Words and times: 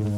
Hallo, 0.00 0.08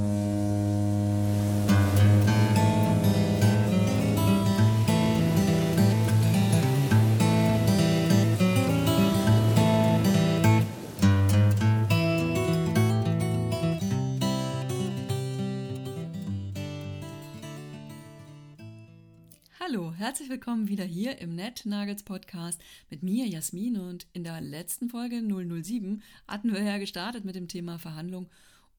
herzlich 19.95 20.29
willkommen 20.29 20.69
wieder 20.69 20.85
hier 20.85 21.19
im 21.19 21.35
Net 21.35 21.63
Nuggets 21.65 22.05
Podcast 22.05 22.63
mit 22.89 23.03
mir, 23.03 23.27
Jasmin. 23.27 23.79
Und 23.79 24.07
in 24.13 24.23
der 24.23 24.41
letzten 24.41 24.91
Folge 24.91 25.23
007 25.23 26.03
hatten 26.29 26.53
wir 26.53 26.63
ja 26.63 26.79
gestartet 26.79 27.25
mit 27.25 27.35
dem 27.35 27.49
Thema 27.49 27.81
Verhandlung. 27.81 28.29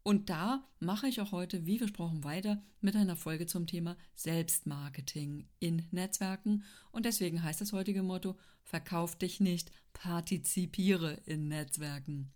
Und 0.03 0.29
da 0.29 0.67
mache 0.81 1.07
ich 1.07 1.21
auch 1.21 1.31
heute, 1.31 1.65
wie 1.65 1.77
versprochen, 1.77 2.25
weiter 2.25 2.61
mit 2.81 2.95
einer 2.95 3.15
Folge 3.15 3.45
zum 3.45 3.67
Thema 3.67 3.95
Selbstmarketing 4.15 5.47
in 5.59 5.85
Netzwerken. 5.91 6.65
Und 6.91 7.05
deswegen 7.05 7.41
heißt 7.41 7.61
das 7.61 7.71
heutige 7.71 8.03
Motto: 8.03 8.37
Verkauf 8.63 9.17
dich 9.17 9.39
nicht, 9.39 9.71
partizipiere 9.93 11.21
in 11.25 11.47
Netzwerken. 11.47 12.33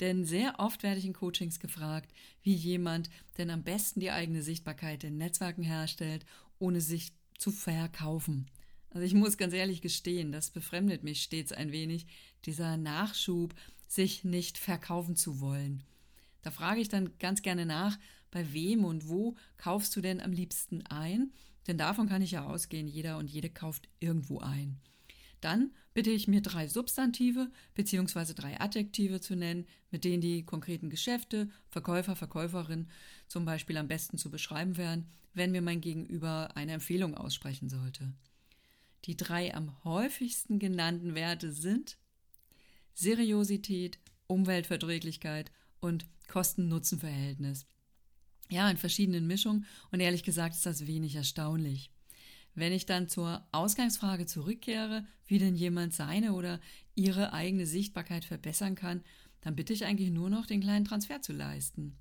Denn 0.00 0.24
sehr 0.24 0.58
oft 0.58 0.82
werde 0.82 0.98
ich 0.98 1.04
in 1.04 1.12
Coachings 1.12 1.60
gefragt, 1.60 2.10
wie 2.42 2.54
jemand 2.54 3.10
denn 3.36 3.50
am 3.50 3.62
besten 3.62 4.00
die 4.00 4.10
eigene 4.10 4.42
Sichtbarkeit 4.42 5.04
in 5.04 5.18
Netzwerken 5.18 5.62
herstellt, 5.62 6.24
ohne 6.58 6.80
sich 6.80 7.12
zu 7.36 7.50
verkaufen. 7.50 8.50
Also 8.90 9.06
ich 9.06 9.14
muss 9.14 9.36
ganz 9.36 9.52
ehrlich 9.52 9.82
gestehen, 9.82 10.32
das 10.32 10.50
befremdet 10.50 11.02
mich 11.02 11.22
stets 11.22 11.52
ein 11.52 11.72
wenig, 11.72 12.06
dieser 12.46 12.78
Nachschub, 12.78 13.54
sich 13.86 14.24
nicht 14.24 14.56
verkaufen 14.56 15.14
zu 15.16 15.40
wollen. 15.40 15.84
Da 16.42 16.50
frage 16.50 16.80
ich 16.80 16.88
dann 16.88 17.16
ganz 17.18 17.42
gerne 17.42 17.66
nach, 17.66 17.98
bei 18.30 18.52
wem 18.52 18.84
und 18.84 19.08
wo 19.08 19.36
kaufst 19.56 19.94
du 19.96 20.00
denn 20.00 20.20
am 20.20 20.32
liebsten 20.32 20.86
ein? 20.86 21.32
Denn 21.66 21.78
davon 21.78 22.08
kann 22.08 22.22
ich 22.22 22.32
ja 22.32 22.44
ausgehen, 22.44 22.88
jeder 22.88 23.18
und 23.18 23.30
jede 23.30 23.48
kauft 23.48 23.88
irgendwo 24.00 24.40
ein. 24.40 24.80
Dann 25.40 25.72
bitte 25.92 26.10
ich 26.10 26.28
mir 26.28 26.40
drei 26.40 26.68
Substantive 26.68 27.50
bzw. 27.74 28.32
drei 28.32 28.60
Adjektive 28.60 29.20
zu 29.20 29.36
nennen, 29.36 29.66
mit 29.90 30.04
denen 30.04 30.20
die 30.20 30.44
konkreten 30.44 30.88
Geschäfte, 30.88 31.50
Verkäufer, 31.68 32.16
Verkäuferin 32.16 32.88
zum 33.28 33.44
Beispiel 33.44 33.76
am 33.76 33.88
besten 33.88 34.18
zu 34.18 34.30
beschreiben 34.30 34.76
wären, 34.76 35.08
wenn 35.34 35.50
mir 35.50 35.62
mein 35.62 35.80
Gegenüber 35.80 36.56
eine 36.56 36.72
Empfehlung 36.72 37.16
aussprechen 37.16 37.68
sollte. 37.68 38.12
Die 39.04 39.16
drei 39.16 39.52
am 39.54 39.82
häufigsten 39.84 40.58
genannten 40.58 41.14
Werte 41.14 41.52
sind 41.52 41.98
Seriosität, 42.94 43.98
Umweltverträglichkeit 44.28 45.50
und 45.82 46.06
Kosten-Nutzen-Verhältnis. 46.28 47.66
Ja, 48.48 48.70
in 48.70 48.78
verschiedenen 48.78 49.26
Mischungen 49.26 49.66
und 49.90 50.00
ehrlich 50.00 50.22
gesagt 50.22 50.54
ist 50.54 50.64
das 50.64 50.86
wenig 50.86 51.14
erstaunlich. 51.16 51.90
Wenn 52.54 52.72
ich 52.72 52.86
dann 52.86 53.08
zur 53.08 53.46
Ausgangsfrage 53.52 54.26
zurückkehre, 54.26 55.06
wie 55.26 55.38
denn 55.38 55.54
jemand 55.54 55.94
seine 55.94 56.34
oder 56.34 56.60
ihre 56.94 57.32
eigene 57.32 57.66
Sichtbarkeit 57.66 58.24
verbessern 58.24 58.74
kann, 58.74 59.02
dann 59.40 59.56
bitte 59.56 59.72
ich 59.72 59.84
eigentlich 59.84 60.10
nur 60.10 60.30
noch 60.30 60.46
den 60.46 60.60
kleinen 60.60 60.84
Transfer 60.84 61.20
zu 61.20 61.32
leisten. 61.32 61.96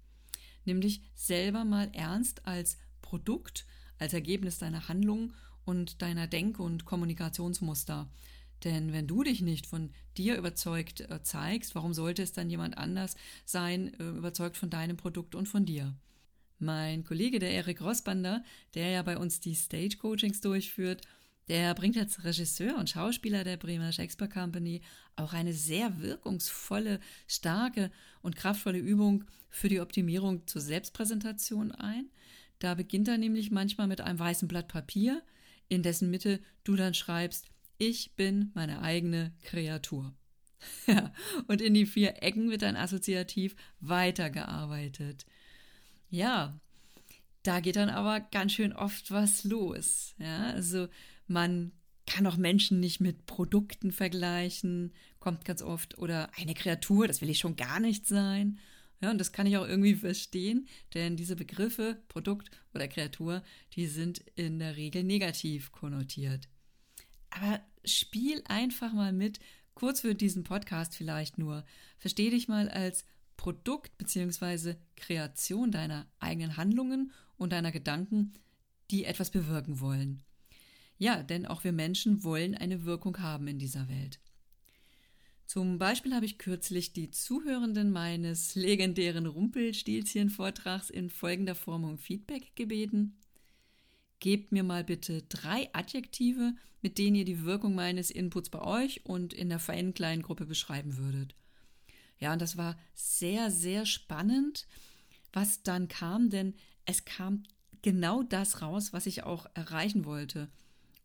Nämlich 0.65 1.01
selber 1.15 1.65
mal 1.65 1.89
ernst 1.93 2.45
als 2.45 2.77
Produkt, 3.01 3.65
als 3.97 4.13
Ergebnis 4.13 4.57
deiner 4.57 4.89
Handlungen 4.89 5.33
und 5.65 6.01
deiner 6.01 6.27
Denk- 6.27 6.59
und 6.59 6.85
Kommunikationsmuster. 6.85 8.11
Denn 8.63 8.93
wenn 8.93 9.07
du 9.07 9.23
dich 9.23 9.41
nicht 9.41 9.65
von 9.65 9.91
dir 10.17 10.37
überzeugt 10.37 11.01
äh, 11.01 11.23
zeigst, 11.23 11.73
warum 11.75 11.93
sollte 11.93 12.21
es 12.21 12.33
dann 12.33 12.49
jemand 12.49 12.77
anders 12.77 13.15
sein, 13.45 13.93
äh, 13.99 14.03
überzeugt 14.03 14.57
von 14.57 14.69
deinem 14.69 14.97
Produkt 14.97 15.35
und 15.35 15.47
von 15.47 15.65
dir? 15.65 15.95
Mein 16.59 17.03
Kollege, 17.03 17.39
der 17.39 17.51
Erik 17.51 17.81
Rossbander, 17.81 18.43
der 18.75 18.89
ja 18.89 19.01
bei 19.01 19.17
uns 19.17 19.39
die 19.39 19.55
Stage 19.55 19.97
Coachings 19.97 20.41
durchführt, 20.41 21.01
der 21.47 21.73
bringt 21.73 21.97
als 21.97 22.23
Regisseur 22.23 22.77
und 22.77 22.89
Schauspieler 22.89 23.43
der 23.43 23.57
Bremer 23.57 23.91
Shakespeare 23.91 24.31
Company 24.31 24.81
auch 25.15 25.33
eine 25.33 25.53
sehr 25.53 25.99
wirkungsvolle, 25.99 26.99
starke 27.27 27.91
und 28.21 28.35
kraftvolle 28.35 28.77
Übung 28.77 29.25
für 29.49 29.67
die 29.67 29.81
Optimierung 29.81 30.45
zur 30.47 30.61
Selbstpräsentation 30.61 31.71
ein. 31.71 32.09
Da 32.59 32.75
beginnt 32.75 33.07
er 33.07 33.17
nämlich 33.17 33.49
manchmal 33.49 33.87
mit 33.87 34.01
einem 34.01 34.19
weißen 34.19 34.47
Blatt 34.47 34.67
Papier, 34.67 35.23
in 35.67 35.81
dessen 35.81 36.11
Mitte 36.11 36.39
du 36.63 36.75
dann 36.75 36.93
schreibst, 36.93 37.47
ich 37.81 38.15
bin 38.15 38.51
meine 38.53 38.81
eigene 38.81 39.33
Kreatur. 39.43 40.13
Ja, 40.85 41.11
und 41.47 41.59
in 41.59 41.73
die 41.73 41.87
vier 41.87 42.21
Ecken 42.21 42.51
wird 42.51 42.61
dann 42.61 42.75
assoziativ 42.75 43.55
weitergearbeitet. 43.79 45.25
Ja, 46.11 46.59
da 47.41 47.61
geht 47.61 47.77
dann 47.77 47.89
aber 47.89 48.19
ganz 48.19 48.51
schön 48.51 48.71
oft 48.71 49.09
was 49.09 49.43
los. 49.43 50.13
Ja, 50.19 50.51
also 50.51 50.87
man 51.25 51.71
kann 52.05 52.27
auch 52.27 52.37
Menschen 52.37 52.79
nicht 52.79 52.99
mit 52.99 53.25
Produkten 53.25 53.91
vergleichen, 53.91 54.93
kommt 55.19 55.45
ganz 55.45 55.63
oft, 55.63 55.97
oder 55.97 56.29
eine 56.37 56.53
Kreatur, 56.53 57.07
das 57.07 57.21
will 57.21 57.29
ich 57.31 57.39
schon 57.39 57.55
gar 57.55 57.79
nicht 57.79 58.05
sein. 58.05 58.59
Ja, 59.01 59.09
und 59.09 59.17
das 59.17 59.31
kann 59.31 59.47
ich 59.47 59.57
auch 59.57 59.67
irgendwie 59.67 59.95
verstehen, 59.95 60.67
denn 60.93 61.15
diese 61.15 61.35
Begriffe, 61.35 62.03
Produkt 62.07 62.51
oder 62.75 62.87
Kreatur, 62.87 63.41
die 63.75 63.87
sind 63.87 64.19
in 64.35 64.59
der 64.59 64.75
Regel 64.75 65.03
negativ 65.03 65.71
konnotiert. 65.71 66.47
Aber 67.31 67.59
spiel 67.83 68.43
einfach 68.47 68.93
mal 68.93 69.13
mit, 69.13 69.39
kurz 69.73 70.01
für 70.01 70.15
diesen 70.15 70.43
Podcast 70.43 70.95
vielleicht 70.95 71.37
nur. 71.37 71.65
Versteh 71.97 72.29
dich 72.29 72.47
mal 72.47 72.69
als 72.69 73.05
Produkt 73.37 73.97
bzw. 73.97 74.75
Kreation 74.95 75.71
deiner 75.71 76.05
eigenen 76.19 76.57
Handlungen 76.57 77.11
und 77.37 77.51
deiner 77.51 77.71
Gedanken, 77.71 78.33
die 78.91 79.05
etwas 79.05 79.31
bewirken 79.31 79.79
wollen. 79.79 80.21
Ja, 80.97 81.23
denn 81.23 81.47
auch 81.47 81.63
wir 81.63 81.71
Menschen 81.71 82.23
wollen 82.23 82.53
eine 82.53 82.85
Wirkung 82.85 83.19
haben 83.19 83.47
in 83.47 83.57
dieser 83.57 83.89
Welt. 83.89 84.19
Zum 85.47 85.79
Beispiel 85.79 86.13
habe 86.13 86.25
ich 86.25 86.37
kürzlich 86.37 86.93
die 86.93 87.09
Zuhörenden 87.09 87.91
meines 87.91 88.55
legendären 88.55 89.25
Rumpelstilzchen-Vortrags 89.25 90.89
in 90.89 91.09
folgender 91.09 91.55
Form 91.55 91.83
um 91.83 91.97
Feedback 91.97 92.55
gebeten. 92.55 93.17
Gebt 94.21 94.51
mir 94.51 94.61
mal 94.61 94.83
bitte 94.83 95.23
drei 95.23 95.67
Adjektive, 95.73 96.53
mit 96.83 96.99
denen 96.99 97.15
ihr 97.15 97.25
die 97.25 97.43
Wirkung 97.43 97.73
meines 97.73 98.11
Inputs 98.11 98.51
bei 98.51 98.61
euch 98.61 99.03
und 99.03 99.33
in 99.33 99.49
der 99.49 99.57
feinen 99.57 99.95
kleinen 99.95 100.21
Gruppe 100.21 100.45
beschreiben 100.45 100.97
würdet. 100.97 101.35
Ja, 102.19 102.31
und 102.31 102.39
das 102.39 102.55
war 102.55 102.77
sehr, 102.93 103.49
sehr 103.49 103.87
spannend, 103.87 104.67
was 105.33 105.63
dann 105.63 105.87
kam, 105.87 106.29
denn 106.29 106.53
es 106.85 107.03
kam 107.03 107.43
genau 107.81 108.21
das 108.21 108.61
raus, 108.61 108.93
was 108.93 109.07
ich 109.07 109.23
auch 109.23 109.47
erreichen 109.55 110.05
wollte. 110.05 110.51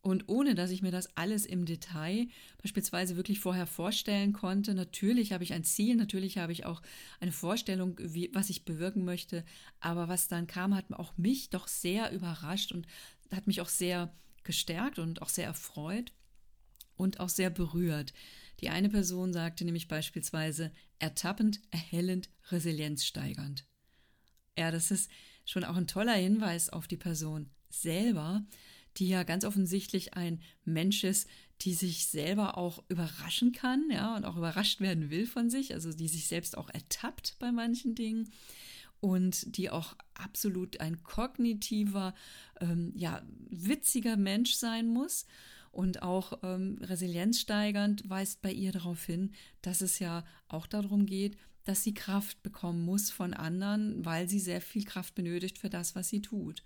Und 0.06 0.28
ohne 0.28 0.54
dass 0.54 0.70
ich 0.70 0.82
mir 0.82 0.92
das 0.92 1.16
alles 1.16 1.46
im 1.46 1.64
Detail 1.64 2.28
beispielsweise 2.62 3.16
wirklich 3.16 3.40
vorher 3.40 3.66
vorstellen 3.66 4.32
konnte, 4.32 4.72
natürlich 4.72 5.32
habe 5.32 5.42
ich 5.42 5.52
ein 5.52 5.64
Ziel, 5.64 5.96
natürlich 5.96 6.38
habe 6.38 6.52
ich 6.52 6.64
auch 6.64 6.80
eine 7.18 7.32
Vorstellung, 7.32 7.98
wie, 7.98 8.30
was 8.32 8.48
ich 8.48 8.64
bewirken 8.64 9.04
möchte, 9.04 9.44
aber 9.80 10.06
was 10.06 10.28
dann 10.28 10.46
kam, 10.46 10.76
hat 10.76 10.92
auch 10.92 11.18
mich 11.18 11.50
doch 11.50 11.66
sehr 11.66 12.12
überrascht 12.12 12.70
und 12.70 12.86
hat 13.32 13.48
mich 13.48 13.60
auch 13.60 13.68
sehr 13.68 14.14
gestärkt 14.44 15.00
und 15.00 15.22
auch 15.22 15.28
sehr 15.28 15.46
erfreut 15.46 16.12
und 16.94 17.18
auch 17.18 17.28
sehr 17.28 17.50
berührt. 17.50 18.12
Die 18.60 18.68
eine 18.68 18.88
Person 18.88 19.32
sagte 19.32 19.64
nämlich 19.64 19.88
beispielsweise 19.88 20.70
ertappend, 21.00 21.60
erhellend, 21.72 22.30
resilienzsteigernd. 22.52 23.66
Ja, 24.56 24.70
das 24.70 24.92
ist 24.92 25.10
schon 25.44 25.64
auch 25.64 25.74
ein 25.74 25.88
toller 25.88 26.14
Hinweis 26.14 26.70
auf 26.70 26.86
die 26.86 26.96
Person 26.96 27.50
selber, 27.70 28.46
die 28.96 29.08
ja 29.08 29.22
ganz 29.22 29.44
offensichtlich 29.44 30.14
ein 30.14 30.40
Mensch 30.64 31.04
ist, 31.04 31.28
die 31.62 31.74
sich 31.74 32.06
selber 32.06 32.58
auch 32.58 32.82
überraschen 32.88 33.52
kann, 33.52 33.88
ja, 33.90 34.16
und 34.16 34.24
auch 34.24 34.36
überrascht 34.36 34.80
werden 34.80 35.10
will 35.10 35.26
von 35.26 35.48
sich, 35.50 35.74
also 35.74 35.92
die 35.92 36.08
sich 36.08 36.26
selbst 36.26 36.56
auch 36.56 36.68
ertappt 36.70 37.36
bei 37.38 37.52
manchen 37.52 37.94
Dingen 37.94 38.30
und 39.00 39.56
die 39.56 39.70
auch 39.70 39.94
absolut 40.14 40.80
ein 40.80 41.02
kognitiver, 41.02 42.14
ähm, 42.60 42.92
ja, 42.94 43.22
witziger 43.50 44.16
Mensch 44.16 44.54
sein 44.54 44.88
muss 44.88 45.26
und 45.70 46.02
auch 46.02 46.40
ähm, 46.42 46.78
resilienzsteigernd 46.80 48.08
weist 48.08 48.42
bei 48.42 48.52
ihr 48.52 48.72
darauf 48.72 49.04
hin, 49.04 49.32
dass 49.62 49.80
es 49.80 49.98
ja 49.98 50.24
auch 50.48 50.66
darum 50.66 51.06
geht, 51.06 51.36
dass 51.64 51.82
sie 51.82 51.94
Kraft 51.94 52.42
bekommen 52.42 52.84
muss 52.84 53.10
von 53.10 53.34
anderen, 53.34 54.04
weil 54.04 54.28
sie 54.28 54.40
sehr 54.40 54.60
viel 54.60 54.84
Kraft 54.84 55.14
benötigt 55.14 55.58
für 55.58 55.68
das, 55.68 55.94
was 55.94 56.08
sie 56.08 56.22
tut. 56.22 56.62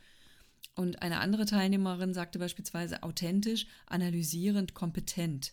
Und 0.74 1.02
eine 1.02 1.20
andere 1.20 1.46
Teilnehmerin 1.46 2.14
sagte 2.14 2.38
beispielsweise 2.38 3.02
authentisch, 3.02 3.66
analysierend, 3.86 4.74
kompetent. 4.74 5.52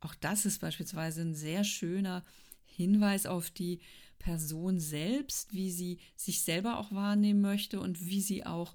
Auch 0.00 0.14
das 0.14 0.44
ist 0.46 0.60
beispielsweise 0.60 1.22
ein 1.22 1.34
sehr 1.34 1.64
schöner 1.64 2.22
Hinweis 2.64 3.26
auf 3.26 3.50
die 3.50 3.80
Person 4.18 4.80
selbst, 4.80 5.54
wie 5.54 5.70
sie 5.70 5.98
sich 6.16 6.42
selber 6.42 6.78
auch 6.78 6.92
wahrnehmen 6.92 7.40
möchte 7.40 7.80
und 7.80 8.06
wie 8.06 8.20
sie 8.20 8.44
auch 8.44 8.74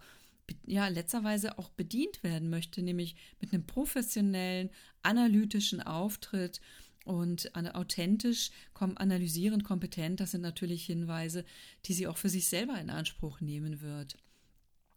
ja, 0.66 0.88
letzterweise 0.88 1.58
auch 1.58 1.70
bedient 1.70 2.24
werden 2.24 2.50
möchte, 2.50 2.82
nämlich 2.82 3.16
mit 3.40 3.54
einem 3.54 3.66
professionellen, 3.66 4.70
analytischen 5.04 5.82
Auftritt 5.82 6.60
Und 7.04 7.56
authentisch, 7.56 8.52
analysierend, 8.76 9.64
kompetent, 9.64 10.20
das 10.20 10.32
sind 10.32 10.42
natürlich 10.42 10.86
Hinweise, 10.86 11.46
die 11.86 11.94
sie 11.94 12.08
auch 12.08 12.18
für 12.18 12.30
sich 12.30 12.48
selber 12.48 12.80
in 12.80 12.90
Anspruch 12.90 13.42
nehmen 13.42 13.82
wird. 13.82 14.18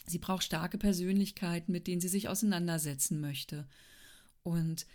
Sie 0.06 0.18
braucht 0.18 0.44
starke 0.44 0.78
Persönlichkeiten, 0.78 1.72
mit 1.72 1.86
denen 1.86 2.00
sie 2.00 2.08
sich 2.08 2.28
auseinandersetzen 2.28 3.20
möchte. 3.20 3.66
Und 4.42 4.86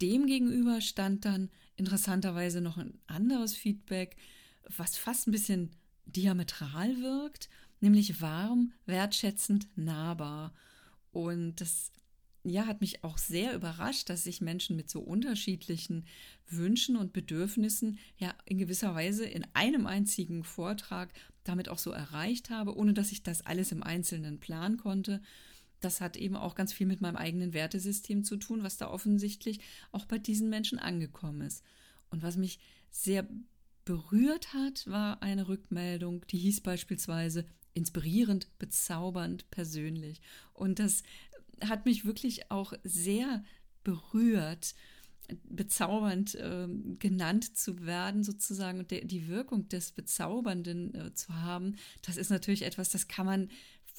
demgegenüber 0.00 0.80
stand 0.80 1.24
dann 1.24 1.50
interessanterweise 1.76 2.60
noch 2.60 2.78
ein 2.78 2.98
anderes 3.06 3.54
Feedback, 3.54 4.16
was 4.76 4.96
fast 4.96 5.28
ein 5.28 5.32
bisschen 5.32 5.70
diametral 6.06 7.00
wirkt, 7.02 7.48
nämlich 7.80 8.20
warm, 8.20 8.72
wertschätzend, 8.86 9.68
nahbar. 9.76 10.54
Und 11.12 11.60
das 11.60 11.92
ja, 12.44 12.66
hat 12.66 12.80
mich 12.80 13.04
auch 13.04 13.18
sehr 13.18 13.54
überrascht, 13.54 14.08
dass 14.08 14.24
sich 14.24 14.40
Menschen 14.40 14.76
mit 14.76 14.88
so 14.88 15.00
unterschiedlichen 15.00 16.06
Wünschen 16.48 16.96
und 16.96 17.12
Bedürfnissen 17.12 17.98
ja 18.16 18.34
in 18.46 18.58
gewisser 18.58 18.94
Weise 18.94 19.26
in 19.26 19.44
einem 19.54 19.86
einzigen 19.86 20.44
Vortrag 20.44 21.12
damit 21.44 21.68
auch 21.68 21.78
so 21.78 21.90
erreicht 21.90 22.50
habe, 22.50 22.76
ohne 22.76 22.94
dass 22.94 23.12
ich 23.12 23.22
das 23.22 23.44
alles 23.44 23.72
im 23.72 23.82
Einzelnen 23.82 24.38
planen 24.38 24.76
konnte. 24.76 25.20
Das 25.80 26.00
hat 26.00 26.16
eben 26.16 26.36
auch 26.36 26.54
ganz 26.54 26.72
viel 26.72 26.86
mit 26.86 27.00
meinem 27.00 27.16
eigenen 27.16 27.52
Wertesystem 27.52 28.24
zu 28.24 28.36
tun, 28.36 28.62
was 28.62 28.76
da 28.76 28.88
offensichtlich 28.88 29.60
auch 29.92 30.06
bei 30.06 30.18
diesen 30.18 30.48
Menschen 30.48 30.78
angekommen 30.78 31.42
ist. 31.42 31.62
Und 32.10 32.22
was 32.22 32.36
mich 32.36 32.58
sehr 32.90 33.28
berührt 33.84 34.52
hat, 34.52 34.86
war 34.86 35.22
eine 35.22 35.48
Rückmeldung, 35.48 36.26
die 36.28 36.38
hieß 36.38 36.60
beispielsweise 36.60 37.46
inspirierend, 37.74 38.48
bezaubernd, 38.58 39.50
persönlich. 39.50 40.20
Und 40.52 40.78
das 40.78 41.02
hat 41.66 41.84
mich 41.84 42.04
wirklich 42.04 42.50
auch 42.50 42.72
sehr 42.84 43.44
berührt, 43.84 44.74
bezaubernd 45.44 46.34
äh, 46.36 46.68
genannt 46.98 47.56
zu 47.56 47.84
werden, 47.84 48.24
sozusagen, 48.24 48.78
und 48.78 48.90
die 48.90 49.28
Wirkung 49.28 49.68
des 49.68 49.92
Bezaubernden 49.92 50.94
äh, 50.94 51.14
zu 51.14 51.34
haben. 51.34 51.76
Das 52.02 52.16
ist 52.16 52.30
natürlich 52.30 52.62
etwas, 52.62 52.90
das 52.90 53.08
kann 53.08 53.26
man 53.26 53.48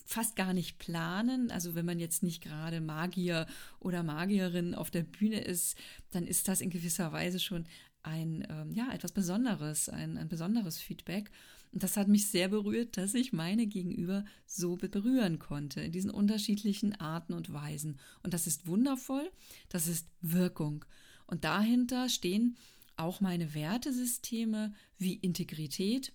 fast 0.05 0.35
gar 0.35 0.53
nicht 0.53 0.79
planen. 0.79 1.51
Also 1.51 1.75
wenn 1.75 1.85
man 1.85 1.99
jetzt 1.99 2.23
nicht 2.23 2.41
gerade 2.41 2.81
Magier 2.81 3.45
oder 3.79 4.01
Magierin 4.01 4.73
auf 4.73 4.89
der 4.89 5.03
Bühne 5.03 5.41
ist, 5.41 5.77
dann 6.11 6.25
ist 6.25 6.47
das 6.47 6.61
in 6.61 6.71
gewisser 6.71 7.11
Weise 7.11 7.39
schon 7.39 7.65
ein, 8.01 8.47
ähm, 8.49 8.71
ja, 8.73 8.91
etwas 8.91 9.11
Besonderes, 9.11 9.87
ein, 9.87 10.17
ein 10.17 10.27
besonderes 10.27 10.79
Feedback. 10.79 11.29
Und 11.71 11.83
das 11.83 11.97
hat 11.97 12.07
mich 12.07 12.27
sehr 12.27 12.49
berührt, 12.49 12.97
dass 12.97 13.13
ich 13.13 13.31
meine 13.31 13.67
Gegenüber 13.67 14.25
so 14.45 14.75
berühren 14.75 15.37
konnte, 15.37 15.81
in 15.81 15.91
diesen 15.91 16.09
unterschiedlichen 16.09 16.95
Arten 16.99 17.33
und 17.33 17.53
Weisen. 17.53 17.99
Und 18.23 18.33
das 18.33 18.47
ist 18.47 18.65
wundervoll, 18.65 19.29
das 19.69 19.87
ist 19.87 20.07
Wirkung. 20.21 20.83
Und 21.27 21.43
dahinter 21.43 22.09
stehen 22.09 22.57
auch 22.95 23.21
meine 23.21 23.53
Wertesysteme 23.53 24.73
wie 24.97 25.13
Integrität, 25.13 26.11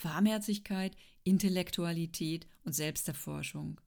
Warmherzigkeit, 0.00 0.96
Intellektualität 1.24 2.46
und 2.64 2.72
Selbsterforschung. 2.72 3.80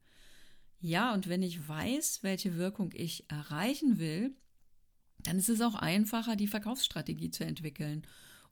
Ja, 0.80 1.13
und 1.13 1.27
wenn 1.27 1.42
ich 1.42 1.68
weiß, 1.68 2.19
welche 2.21 2.57
Wirkung 2.57 2.92
ich 2.94 3.30
erreichen 3.30 3.98
will, 3.98 4.36
dann 5.19 5.38
ist 5.38 5.50
es 5.50 5.62
auch 5.62 5.75
einfacher, 5.75 6.36
die 6.36 6.48
Verkaufsstrategie 6.48 7.31
zu 7.31 7.44
entwickeln. 7.44 8.06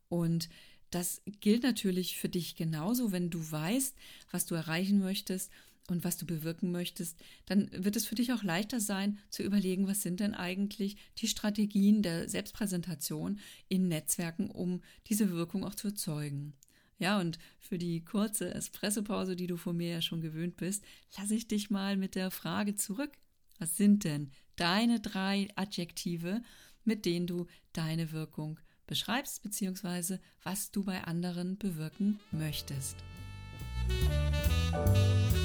Und 0.10 0.50
das 0.96 1.22
gilt 1.42 1.64
natürlich 1.64 2.18
für 2.18 2.30
dich 2.30 2.56
genauso, 2.56 3.12
wenn 3.12 3.30
du 3.30 3.52
weißt, 3.52 3.98
was 4.32 4.46
du 4.46 4.56
erreichen 4.56 5.00
möchtest 5.00 5.52
und 5.90 6.06
was 6.06 6.16
du 6.16 6.26
bewirken 6.26 6.72
möchtest, 6.72 7.20
dann 7.48 7.70
wird 7.74 7.98
es 7.98 8.06
für 8.06 8.16
dich 8.16 8.32
auch 8.32 8.44
leichter 8.44 8.80
sein 8.80 9.20
zu 9.30 9.44
überlegen, 9.44 9.88
was 9.88 10.02
sind 10.02 10.22
denn 10.22 10.34
eigentlich 10.34 10.96
die 11.18 11.28
Strategien 11.28 12.02
der 12.02 12.30
Selbstpräsentation 12.30 13.42
in 13.68 13.90
Netzwerken, 13.90 14.50
um 14.50 14.82
diese 15.08 15.32
Wirkung 15.32 15.66
auch 15.66 15.76
zu 15.76 15.90
erzeugen. 15.90 16.54
Ja, 16.98 17.20
und 17.20 17.40
für 17.60 17.78
die 17.78 18.06
kurze 18.06 18.54
Espressopause, 18.54 19.36
die 19.36 19.48
du 19.48 19.58
von 19.58 19.76
mir 19.76 19.90
ja 19.90 20.02
schon 20.02 20.22
gewöhnt 20.22 20.56
bist, 20.56 20.86
lasse 21.18 21.36
ich 21.36 21.50
dich 21.50 21.70
mal 21.70 21.98
mit 21.98 22.16
der 22.16 22.32
Frage 22.32 22.76
zurück. 22.76 23.12
Was 23.60 23.76
sind 23.76 24.06
denn 24.06 24.32
deine 24.56 25.02
drei 25.02 25.50
Adjektive, 25.56 26.42
mit 26.86 27.06
denen 27.06 27.28
du 27.28 27.48
deine 27.74 28.14
Wirkung 28.14 28.62
beschreibst, 28.88 29.44
beziehungsweise 29.44 30.20
was 30.44 30.72
du 30.72 30.84
bei 30.84 31.04
anderen 31.04 31.58
bewirken 31.58 32.20
möchtest? 32.32 32.98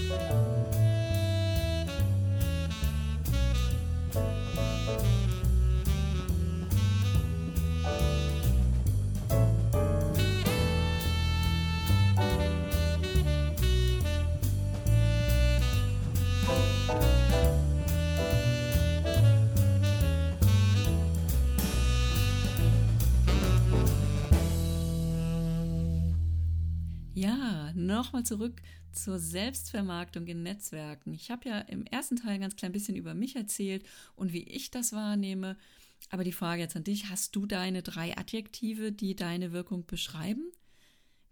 Ja, 0.08 0.49
nochmal 27.90 28.24
zurück 28.24 28.62
zur 28.92 29.18
Selbstvermarktung 29.18 30.26
in 30.26 30.42
Netzwerken. 30.42 31.12
Ich 31.12 31.30
habe 31.30 31.48
ja 31.48 31.58
im 31.60 31.84
ersten 31.86 32.16
Teil 32.16 32.38
ganz 32.38 32.56
klein 32.56 32.72
bisschen 32.72 32.96
über 32.96 33.14
mich 33.14 33.36
erzählt 33.36 33.84
und 34.16 34.32
wie 34.32 34.44
ich 34.44 34.70
das 34.70 34.92
wahrnehme. 34.92 35.56
Aber 36.08 36.24
die 36.24 36.32
Frage 36.32 36.62
jetzt 36.62 36.76
an 36.76 36.84
dich, 36.84 37.10
hast 37.10 37.36
du 37.36 37.46
deine 37.46 37.82
drei 37.82 38.16
Adjektive, 38.16 38.92
die 38.92 39.14
deine 39.14 39.52
Wirkung 39.52 39.86
beschreiben? 39.86 40.50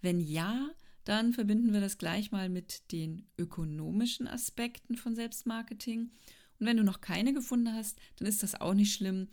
Wenn 0.02 0.20
ja, 0.20 0.70
dann 1.04 1.32
verbinden 1.32 1.72
wir 1.72 1.80
das 1.80 1.98
gleich 1.98 2.32
mal 2.32 2.48
mit 2.48 2.92
den 2.92 3.26
ökonomischen 3.38 4.28
Aspekten 4.28 4.96
von 4.96 5.14
Selbstmarketing. 5.14 6.10
Und 6.60 6.66
wenn 6.66 6.76
du 6.76 6.84
noch 6.84 7.00
keine 7.00 7.32
gefunden 7.32 7.72
hast, 7.72 7.98
dann 8.16 8.28
ist 8.28 8.42
das 8.42 8.60
auch 8.60 8.74
nicht 8.74 8.92
schlimm 8.92 9.28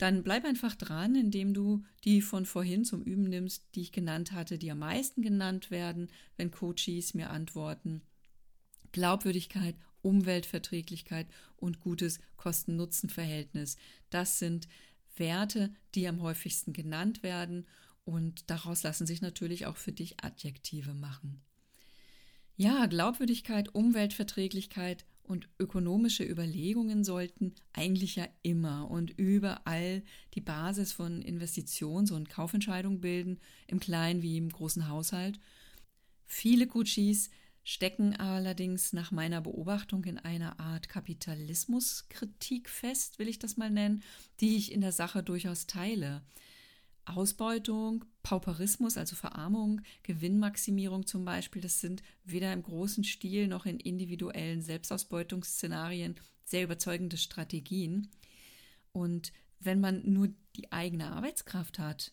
dann 0.00 0.22
bleib 0.22 0.46
einfach 0.46 0.74
dran, 0.74 1.14
indem 1.14 1.52
du 1.52 1.84
die 2.04 2.22
von 2.22 2.46
vorhin 2.46 2.86
zum 2.86 3.02
Üben 3.02 3.24
nimmst, 3.24 3.64
die 3.74 3.82
ich 3.82 3.92
genannt 3.92 4.32
hatte, 4.32 4.56
die 4.56 4.70
am 4.70 4.78
meisten 4.78 5.20
genannt 5.20 5.70
werden, 5.70 6.08
wenn 6.36 6.50
Coaches 6.50 7.12
mir 7.12 7.28
antworten. 7.28 8.00
Glaubwürdigkeit, 8.92 9.76
Umweltverträglichkeit 10.00 11.26
und 11.56 11.80
gutes 11.80 12.18
Kosten-Nutzen-Verhältnis. 12.36 13.76
Das 14.08 14.38
sind 14.38 14.68
Werte, 15.16 15.70
die 15.94 16.08
am 16.08 16.22
häufigsten 16.22 16.72
genannt 16.72 17.22
werden 17.22 17.66
und 18.04 18.48
daraus 18.48 18.82
lassen 18.82 19.06
sich 19.06 19.20
natürlich 19.20 19.66
auch 19.66 19.76
für 19.76 19.92
dich 19.92 20.24
Adjektive 20.24 20.94
machen. 20.94 21.42
Ja, 22.56 22.86
Glaubwürdigkeit, 22.86 23.74
Umweltverträglichkeit 23.74 25.04
und 25.30 25.48
ökonomische 25.58 26.24
Überlegungen 26.24 27.04
sollten 27.04 27.54
eigentlich 27.72 28.16
ja 28.16 28.26
immer 28.42 28.90
und 28.90 29.10
überall 29.16 30.02
die 30.34 30.40
Basis 30.40 30.92
von 30.92 31.22
Investitions- 31.22 32.10
und 32.10 32.28
Kaufentscheidungen 32.28 33.00
bilden, 33.00 33.38
im 33.68 33.78
kleinen 33.80 34.22
wie 34.22 34.36
im 34.36 34.48
großen 34.48 34.88
Haushalt. 34.88 35.38
Viele 36.26 36.66
Guccis 36.66 37.30
stecken 37.62 38.16
allerdings 38.16 38.92
nach 38.92 39.12
meiner 39.12 39.40
Beobachtung 39.40 40.04
in 40.04 40.18
einer 40.18 40.58
Art 40.58 40.88
Kapitalismuskritik 40.88 42.68
fest, 42.68 43.18
will 43.18 43.28
ich 43.28 43.38
das 43.38 43.56
mal 43.56 43.70
nennen, 43.70 44.02
die 44.40 44.56
ich 44.56 44.72
in 44.72 44.80
der 44.80 44.92
Sache 44.92 45.22
durchaus 45.22 45.66
teile. 45.66 46.22
Ausbeutung, 47.04 48.04
Pauperismus, 48.22 48.96
also 48.96 49.16
Verarmung, 49.16 49.80
Gewinnmaximierung 50.02 51.06
zum 51.06 51.24
Beispiel, 51.24 51.62
das 51.62 51.80
sind 51.80 52.02
weder 52.24 52.52
im 52.52 52.62
großen 52.62 53.04
Stil 53.04 53.48
noch 53.48 53.66
in 53.66 53.80
individuellen 53.80 54.62
Selbstausbeutungsszenarien 54.62 56.16
sehr 56.44 56.64
überzeugende 56.64 57.16
Strategien. 57.16 58.08
Und 58.92 59.32
wenn 59.60 59.80
man 59.80 60.02
nur 60.10 60.28
die 60.56 60.72
eigene 60.72 61.12
Arbeitskraft 61.12 61.78
hat, 61.78 62.12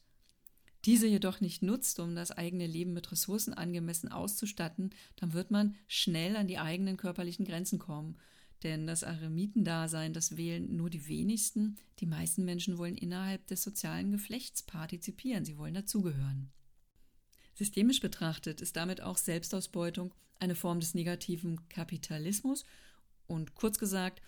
diese 0.85 1.07
jedoch 1.07 1.41
nicht 1.41 1.63
nutzt, 1.63 1.99
um 1.99 2.15
das 2.15 2.31
eigene 2.31 2.67
Leben 2.67 2.93
mit 2.93 3.11
Ressourcen 3.11 3.53
angemessen 3.53 4.09
auszustatten, 4.11 4.91
dann 5.17 5.33
wird 5.33 5.51
man 5.51 5.75
schnell 5.87 6.35
an 6.35 6.47
die 6.47 6.59
eigenen 6.59 6.97
körperlichen 6.97 7.45
Grenzen 7.45 7.79
kommen. 7.79 8.17
Denn 8.63 8.87
das 8.87 9.03
Eremitendasein, 9.03 10.13
das 10.13 10.35
wählen 10.35 10.75
nur 10.75 10.89
die 10.89 11.07
wenigsten. 11.07 11.77
Die 11.99 12.05
meisten 12.05 12.43
Menschen 12.43 12.77
wollen 12.77 12.95
innerhalb 12.95 13.45
des 13.47 13.61
sozialen 13.63 14.11
Geflechts 14.11 14.63
partizipieren, 14.63 15.45
sie 15.45 15.57
wollen 15.57 15.75
dazugehören. 15.75 16.49
Systemisch 17.53 17.99
betrachtet 17.99 18.61
ist 18.61 18.75
damit 18.75 19.01
auch 19.01 19.17
Selbstausbeutung 19.17 20.13
eine 20.39 20.55
Form 20.55 20.79
des 20.79 20.93
negativen 20.93 21.67
Kapitalismus 21.69 22.65
und 23.25 23.55
kurz 23.55 23.79
gesagt, 23.79 24.21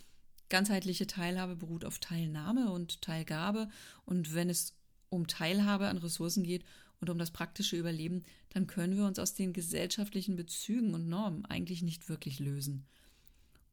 ganzheitliche 0.50 1.06
Teilhabe 1.06 1.56
beruht 1.56 1.86
auf 1.86 2.00
Teilnahme 2.00 2.72
und 2.72 3.02
Teilgabe 3.02 3.70
und 4.06 4.34
wenn 4.34 4.50
es 4.50 4.74
um 5.10 5.28
Teilhabe 5.28 5.88
an 5.88 5.98
Ressourcen 5.98 6.44
geht 6.44 6.64
und 7.00 7.10
um 7.10 7.18
das 7.18 7.32
praktische 7.32 7.78
Überleben, 7.78 8.24
dann 8.50 8.68
können 8.68 8.98
wir 8.98 9.06
uns 9.06 9.20
aus 9.20 9.34
den 9.34 9.54
gesellschaftlichen 9.54 10.36
Bezügen 10.36 10.94
und 10.94 11.08
Normen 11.08 11.46
eigentlich 11.46 11.82
nicht 11.82 12.10
wirklich 12.10 12.40
lösen. 12.40 12.86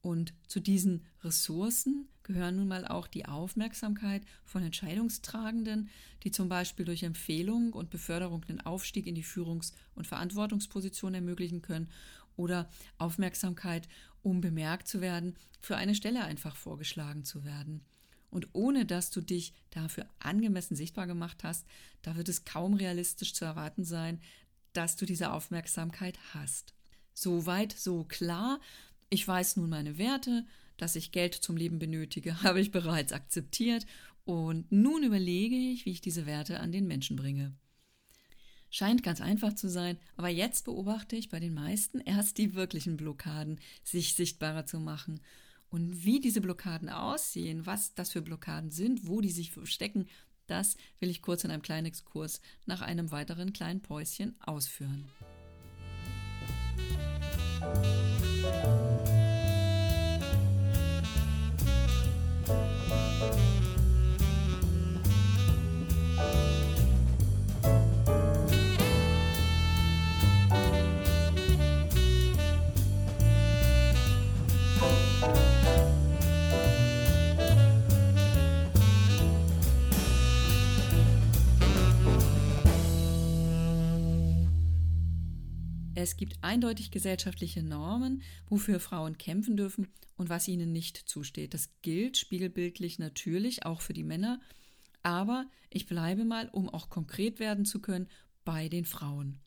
Und 0.01 0.35
zu 0.47 0.61
diesen 0.61 1.05
Ressourcen 1.23 2.09
gehören 2.23 2.57
nun 2.57 2.69
mal 2.69 2.87
auch 2.87 3.07
die 3.07 3.27
Aufmerksamkeit 3.27 4.23
von 4.45 4.63
Entscheidungstragenden, 4.63 5.89
die 6.23 6.31
zum 6.31 6.49
Beispiel 6.49 6.85
durch 6.85 7.03
Empfehlung 7.03 7.73
und 7.73 7.91
Beförderung 7.91 8.45
den 8.47 8.61
Aufstieg 8.61 9.07
in 9.07 9.15
die 9.15 9.25
Führungs- 9.25 9.73
und 9.95 10.07
Verantwortungsposition 10.07 11.15
ermöglichen 11.15 11.63
können 11.63 11.89
oder 12.37 12.69
Aufmerksamkeit, 12.99 13.89
um 14.23 14.41
bemerkt 14.41 14.89
zu 14.89 15.01
werden, 15.01 15.37
für 15.61 15.77
eine 15.77 15.95
Stelle 15.95 16.25
einfach 16.25 16.57
vorgeschlagen 16.57 17.25
zu 17.25 17.45
werden. 17.45 17.85
Und 18.31 18.49
ohne 18.53 18.85
dass 18.85 19.11
du 19.11 19.21
dich 19.21 19.55
dafür 19.71 20.07
angemessen 20.19 20.77
sichtbar 20.77 21.07
gemacht 21.07 21.45
hast, 21.45 21.65
da 22.03 22.17
wird 22.17 22.29
es 22.29 22.45
kaum 22.45 22.75
realistisch 22.75 23.35
zu 23.35 23.45
erwarten 23.45 23.85
sein, 23.85 24.21
dass 24.73 24.97
du 24.97 25.07
diese 25.07 25.33
Aufmerksamkeit 25.33 26.19
hast. 26.35 26.75
Soweit, 27.15 27.73
so 27.73 28.05
klar. 28.05 28.61
Ich 29.09 29.27
weiß 29.27 29.57
nun 29.57 29.71
meine 29.71 29.99
Werte, 29.99 30.45
dass 30.77 30.97
ich 30.97 31.13
Geld 31.13 31.35
zum 31.35 31.57
Leben 31.57 31.79
benötige, 31.79 32.43
habe 32.43 32.61
ich 32.61 32.71
bereits 32.71 33.13
akzeptiert 33.13 33.87
und 34.25 34.71
nun 34.73 35.05
überlege 35.05 35.55
ich, 35.55 35.87
wie 35.87 35.93
ich 35.93 36.01
diese 36.01 36.27
Werte 36.27 36.61
an 36.61 36.73
den 36.73 36.87
Menschen 36.87 37.17
bringe. 37.17 37.55
Scheint 38.69 39.05
ganz 39.05 39.21
einfach 39.21 39.55
zu 39.55 39.71
sein, 39.71 39.97
aber 40.17 40.29
jetzt 40.29 40.65
beobachte 40.65 41.15
ich 41.15 41.29
bei 41.29 41.39
den 41.39 41.55
meisten 41.55 42.01
erst 42.01 42.37
die 42.37 42.55
wirklichen 42.55 42.97
Blockaden, 42.97 43.61
sich 43.85 44.15
sichtbarer 44.15 44.67
zu 44.67 44.81
machen. 44.81 45.21
Und 45.71 46.05
wie 46.05 46.21
diese 46.21 46.41
Blockaden 46.41 46.89
aussehen, 46.89 47.65
was 47.65 47.95
das 47.95 48.11
für 48.11 48.23
Blockaden 48.23 48.71
sind, 48.71 49.07
wo 49.07 49.21
die 49.21 49.31
sich 49.31 49.53
verstecken, 49.53 50.07
das 50.49 50.77
will 50.99 51.11
ich 51.11 51.23
kurz 51.23 51.45
in 51.45 51.51
einem 51.51 51.63
kleinen 51.63 51.87
Exkurs 51.87 52.41
nach 52.67 52.83
einem 52.83 53.13
weiteren 53.13 53.53
kleinen 53.53 53.81
Päuschen 53.81 54.35
ausführen. 54.41 55.05
Musik 57.61 58.06
Es 86.07 86.17
gibt 86.17 86.37
eindeutig 86.41 86.93
gesellschaftliche 86.93 87.65
Normen, 87.65 88.23
wofür 88.49 88.79
Frauen 88.79 89.19
kämpfen 89.19 89.57
dürfen 89.57 89.89
und 90.17 90.29
was 90.29 90.47
ihnen 90.47 90.71
nicht 90.71 90.97
zusteht. 90.97 91.53
Das 91.53 91.69
gilt 91.83 92.17
spiegelbildlich 92.17 93.01
natürlich 93.01 93.67
auch 93.67 93.81
für 93.81 93.93
die 93.93 94.05
Männer, 94.05 94.41
aber 95.03 95.47
ich 95.69 95.87
bleibe 95.87 96.25
mal, 96.25 96.49
um 96.51 96.69
auch 96.69 96.91
konkret 96.91 97.41
werden 97.41 97.65
zu 97.65 97.81
können, 97.81 98.07
bei 98.45 98.69
den 98.69 98.85
Frauen. 98.85 99.41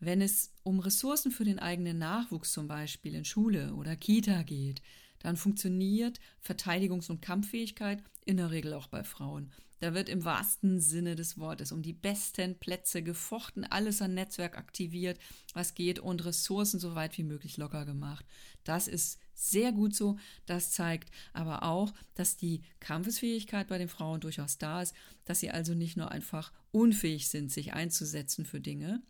Wenn 0.00 0.20
es 0.20 0.52
um 0.64 0.80
Ressourcen 0.80 1.30
für 1.30 1.44
den 1.44 1.60
eigenen 1.60 1.98
Nachwuchs 1.98 2.52
zum 2.52 2.66
Beispiel 2.66 3.14
in 3.14 3.24
Schule 3.24 3.72
oder 3.74 3.94
Kita 3.94 4.42
geht, 4.42 4.82
dann 5.20 5.36
funktioniert 5.36 6.20
Verteidigungs- 6.44 7.10
und 7.10 7.22
Kampffähigkeit 7.22 8.02
in 8.24 8.36
der 8.36 8.50
Regel 8.50 8.74
auch 8.74 8.88
bei 8.88 9.04
Frauen. 9.04 9.52
Da 9.80 9.94
wird 9.94 10.08
im 10.08 10.24
wahrsten 10.24 10.80
Sinne 10.80 11.14
des 11.14 11.38
Wortes 11.38 11.70
um 11.70 11.82
die 11.82 11.92
besten 11.92 12.58
Plätze 12.58 13.02
gefochten, 13.02 13.64
alles 13.64 14.02
an 14.02 14.14
Netzwerk 14.14 14.58
aktiviert, 14.58 15.20
was 15.54 15.74
geht 15.74 16.00
und 16.00 16.24
Ressourcen 16.24 16.80
so 16.80 16.94
weit 16.96 17.16
wie 17.16 17.22
möglich 17.22 17.56
locker 17.58 17.84
gemacht. 17.84 18.26
Das 18.64 18.88
ist 18.88 19.20
sehr 19.34 19.70
gut 19.70 19.94
so. 19.94 20.18
Das 20.46 20.72
zeigt 20.72 21.10
aber 21.32 21.62
auch, 21.62 21.92
dass 22.14 22.36
die 22.36 22.62
Kampfesfähigkeit 22.80 23.68
bei 23.68 23.78
den 23.78 23.88
Frauen 23.88 24.20
durchaus 24.20 24.58
da 24.58 24.82
ist, 24.82 24.94
dass 25.24 25.40
sie 25.40 25.50
also 25.50 25.74
nicht 25.74 25.96
nur 25.96 26.10
einfach 26.10 26.52
unfähig 26.72 27.28
sind, 27.28 27.52
sich 27.52 27.72
einzusetzen 27.72 28.44
für 28.44 28.60
Dinge, 28.60 29.00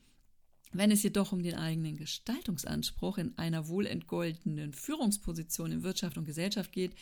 wenn 0.72 0.90
es 0.90 1.02
jedoch 1.02 1.32
um 1.32 1.42
den 1.42 1.54
eigenen 1.54 1.96
Gestaltungsanspruch 1.96 3.18
in 3.18 3.36
einer 3.38 3.68
wohlentgoldenen 3.68 4.72
Führungsposition 4.72 5.72
in 5.72 5.82
Wirtschaft 5.82 6.18
und 6.18 6.24
Gesellschaft 6.24 6.72
geht, 6.72 6.92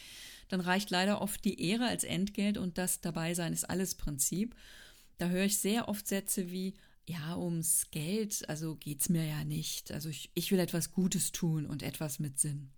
dann 0.49 0.61
reicht 0.61 0.91
leider 0.91 1.21
oft 1.21 1.45
die 1.45 1.61
Ehre 1.61 1.87
als 1.87 2.05
Entgelt 2.05 2.59
und 2.59 2.79
das 2.79 3.01
Dabeisein 3.01 3.53
ist 3.53 3.65
alles 3.65 3.97
Prinzip. 3.97 4.55
Da 5.19 5.29
höre 5.29 5.45
ich 5.45 5.59
sehr 5.59 5.89
oft 5.89 6.07
Sätze 6.07 6.51
wie, 6.51 6.75
ja, 7.07 7.37
ums 7.37 7.91
Geld, 7.91 8.49
also 8.49 8.77
geht's 8.77 9.09
mir 9.09 9.25
ja 9.25 9.45
nicht. 9.45 9.93
Also 9.93 10.09
ich, 10.09 10.31
ich 10.35 10.51
will 10.51 10.59
etwas 10.59 10.93
Gutes 10.93 11.33
tun 11.33 11.67
und 11.67 11.83
etwas 11.83 12.19
mit 12.19 12.39
Sinn. 12.39 12.71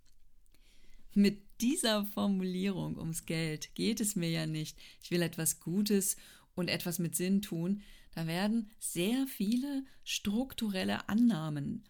Mit 1.13 1.41
dieser 1.61 2.05
Formulierung 2.05 2.97
ums 2.97 3.25
Geld 3.25 3.73
geht 3.75 3.99
es 3.99 4.15
mir 4.15 4.29
ja 4.29 4.45
nicht. 4.45 4.77
Ich 5.01 5.11
will 5.11 5.21
etwas 5.21 5.59
Gutes 5.59 6.15
und 6.55 6.69
etwas 6.69 6.99
mit 6.99 7.15
Sinn 7.15 7.41
tun. 7.41 7.81
Da 8.11 8.27
werden 8.27 8.71
sehr 8.79 9.27
viele 9.27 9.85
strukturelle 10.03 11.07
Annahmen 11.09 11.83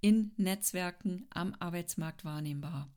in 0.00 0.32
Netzwerken 0.36 1.26
am 1.30 1.54
Arbeitsmarkt 1.58 2.24
wahrnehmbar. 2.24 2.92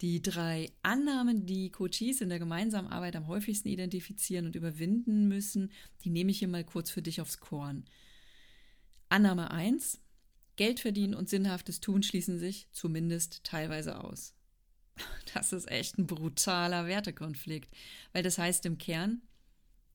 Die 0.00 0.20
drei 0.20 0.70
Annahmen, 0.82 1.46
die 1.46 1.70
Coaches 1.70 2.20
in 2.20 2.28
der 2.28 2.38
gemeinsamen 2.38 2.90
Arbeit 2.90 3.16
am 3.16 3.26
häufigsten 3.26 3.68
identifizieren 3.68 4.46
und 4.46 4.56
überwinden 4.56 5.28
müssen, 5.28 5.72
die 6.02 6.10
nehme 6.10 6.30
ich 6.30 6.40
hier 6.40 6.48
mal 6.48 6.64
kurz 6.64 6.90
für 6.90 7.02
dich 7.02 7.20
aufs 7.20 7.38
Korn. 7.38 7.84
Annahme 9.08 9.50
1. 9.50 10.00
Geld 10.56 10.80
verdienen 10.80 11.14
und 11.14 11.28
sinnhaftes 11.28 11.80
Tun 11.80 12.02
schließen 12.02 12.38
sich 12.38 12.68
zumindest 12.72 13.44
teilweise 13.44 14.02
aus. 14.02 14.34
Das 15.32 15.52
ist 15.52 15.68
echt 15.68 15.98
ein 15.98 16.06
brutaler 16.06 16.86
Wertekonflikt, 16.86 17.74
weil 18.12 18.22
das 18.22 18.38
heißt 18.38 18.66
im 18.66 18.78
Kern, 18.78 19.22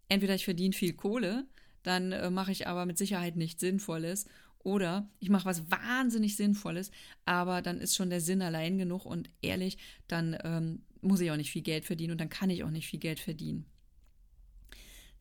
entweder 0.10 0.36
ich 0.36 0.44
verdiene 0.44 0.74
viel 0.74 0.94
Kohle, 0.94 1.48
dann 1.84 2.12
äh, 2.12 2.30
mache 2.30 2.52
ich 2.52 2.68
aber 2.68 2.86
mit 2.86 2.98
Sicherheit 2.98 3.36
nichts 3.36 3.62
Sinnvolles 3.62 4.26
oder 4.60 5.10
ich 5.20 5.30
mache 5.30 5.46
was 5.46 5.72
wahnsinnig 5.72 6.36
Sinnvolles, 6.36 6.92
aber 7.26 7.62
dann 7.62 7.80
ist 7.80 7.96
schon 7.96 8.10
der 8.10 8.22
Sinn 8.22 8.42
allein 8.42 8.78
genug 8.78 9.06
und 9.06 9.30
ehrlich, 9.42 9.78
dann 10.08 10.38
ähm, 10.44 10.84
muss 11.02 11.22
ich 11.22 11.32
auch 11.32 11.38
nicht 11.38 11.52
viel 11.52 11.62
Geld 11.62 11.86
verdienen 11.86 12.12
und 12.12 12.22
dann 12.22 12.30
kann 12.30 12.50
ich 12.50 12.64
auch 12.64 12.70
nicht 12.70 12.88
viel 12.88 13.00
Geld 13.00 13.20
verdienen. 13.20 13.66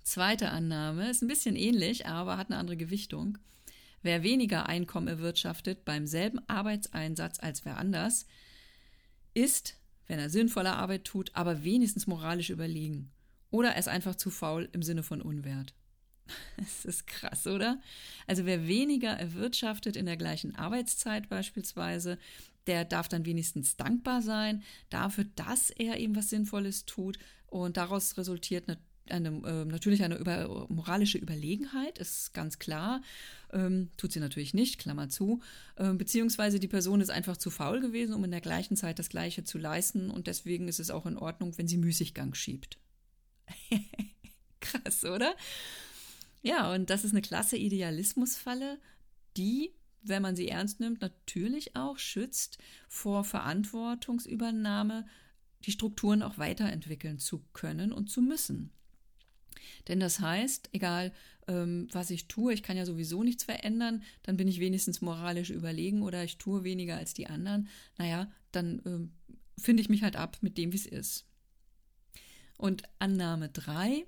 Zweite 0.03 0.49
Annahme 0.51 1.11
ist 1.11 1.23
ein 1.23 1.29
bisschen 1.29 1.55
ähnlich, 1.55 2.07
aber 2.07 2.37
hat 2.37 2.51
eine 2.51 2.59
andere 2.59 2.77
Gewichtung. 2.77 3.39
Wer 4.03 4.23
weniger 4.23 4.67
Einkommen 4.67 5.09
erwirtschaftet 5.09 5.85
beim 5.85 6.07
selben 6.07 6.41
Arbeitseinsatz 6.49 7.41
als 7.41 7.65
wer 7.65 7.77
anders, 7.77 8.27
ist, 9.35 9.77
wenn 10.07 10.19
er 10.19 10.31
sinnvolle 10.31 10.73
Arbeit 10.73 11.05
tut, 11.05 11.31
aber 11.35 11.63
wenigstens 11.63 12.07
moralisch 12.07 12.51
überlegen. 12.51 13.11
Oder 13.51 13.71
er 13.71 13.79
ist 13.79 13.89
einfach 13.89 14.15
zu 14.15 14.31
faul 14.31 14.69
im 14.73 14.83
Sinne 14.83 15.03
von 15.03 15.21
Unwert. 15.21 15.75
Es 16.57 16.85
ist 16.85 17.07
krass, 17.07 17.47
oder? 17.47 17.81
Also 18.27 18.45
wer 18.47 18.67
weniger 18.67 19.11
erwirtschaftet 19.11 19.97
in 19.97 20.07
der 20.07 20.17
gleichen 20.17 20.55
Arbeitszeit 20.57 21.29
beispielsweise, 21.29 22.19
der 22.69 22.85
darf 22.85 23.09
dann 23.09 23.25
wenigstens 23.25 23.77
dankbar 23.77 24.23
sein 24.23 24.63
dafür, 24.91 25.25
dass 25.37 25.71
er 25.71 25.99
eben 25.99 26.15
was 26.15 26.31
Sinnvolles 26.31 26.85
tut. 26.85 27.19
Und 27.47 27.79
daraus 27.79 28.17
resultiert 28.19 28.69
eine, 28.69 28.79
eine 29.09 29.29
äh, 29.49 29.65
natürlich 29.65 30.05
eine 30.05 30.17
über, 30.17 30.67
moralische 30.69 31.17
Überlegenheit, 31.17 31.99
ist 31.99 32.35
ganz 32.35 32.59
klar. 32.59 33.01
Ähm, 33.53 33.91
tut 33.97 34.13
sie 34.13 34.21
natürlich 34.21 34.53
nicht, 34.53 34.79
Klammer 34.79 35.09
zu. 35.09 35.41
Ähm, 35.79 35.97
beziehungsweise 35.97 36.61
die 36.61 36.69
Person 36.69 37.01
ist 37.01 37.11
einfach 37.11 37.39
zu 37.39 37.51
faul 37.51 37.81
gewesen, 37.81 38.15
um 38.15 38.23
in 38.25 38.31
der 38.31 38.43
gleichen 38.43 38.77
Zeit 38.77 38.99
das 38.99 39.09
Gleiche 39.09 39.45
zu 39.45 39.57
leisten. 39.57 40.11
Und 40.11 40.27
deswegen 40.27 40.69
ist 40.69 40.79
es 40.79 40.91
auch 40.91 41.07
in 41.07 41.17
Ordnung, 41.17 41.57
wenn 41.57 41.69
sie 41.69 41.79
Müßiggang 41.79 42.35
schiebt. 42.35 42.79
Krass, 44.61 45.05
oder? 45.05 45.35
Ja, 46.43 46.73
und 46.73 46.91
das 46.91 47.05
ist 47.05 47.13
eine 47.13 47.23
klasse 47.23 47.57
Idealismusfalle, 47.57 48.79
die, 49.37 49.73
wenn 50.03 50.23
man 50.23 50.37
sie 50.37 50.49
ernst 50.49 50.81
nimmt, 50.81 51.01
natürlich 51.01 51.77
auch 51.77 51.99
schützt 51.99 52.59
vor 52.89 53.25
Verantwortungsübernahme, 53.25 55.07
die 55.65 55.73
Strukturen 55.73 56.23
auch 56.23 56.39
weiterentwickeln 56.39 57.19
zu 57.19 57.45
können 57.53 57.93
und 57.93 58.09
zu 58.11 58.23
müssen. 58.23 58.71
Denn 59.89 60.01
das 60.01 60.21
heißt, 60.21 60.71
egal 60.73 61.13
ähm, 61.49 61.89
was 61.93 62.11
ich 62.11 62.29
tue, 62.29 62.53
ich 62.53 62.63
kann 62.63 62.77
ja 62.77 62.87
sowieso 62.87 63.25
nichts 63.25 63.45
verändern, 63.45 64.03
dann 64.23 64.37
bin 64.37 64.49
ich 64.49 64.61
wenigstens 64.61 65.01
moralisch 65.01 65.51
überlegen 65.51 66.03
oder 66.03 66.23
ich 66.23 66.39
tue 66.39 66.65
weniger 66.65 66.97
als 66.97 67.15
die 67.15 67.27
anderen. 67.27 67.69
Naja, 67.97 68.31
dann 68.53 68.83
ähm, 68.87 69.13
finde 69.59 69.83
ich 69.83 69.89
mich 69.89 70.03
halt 70.03 70.17
ab 70.17 70.39
mit 70.41 70.59
dem, 70.59 70.73
wie 70.73 70.77
es 70.77 70.87
ist. 70.87 71.27
Und 72.57 72.83
Annahme 72.99 73.49
3, 73.49 74.05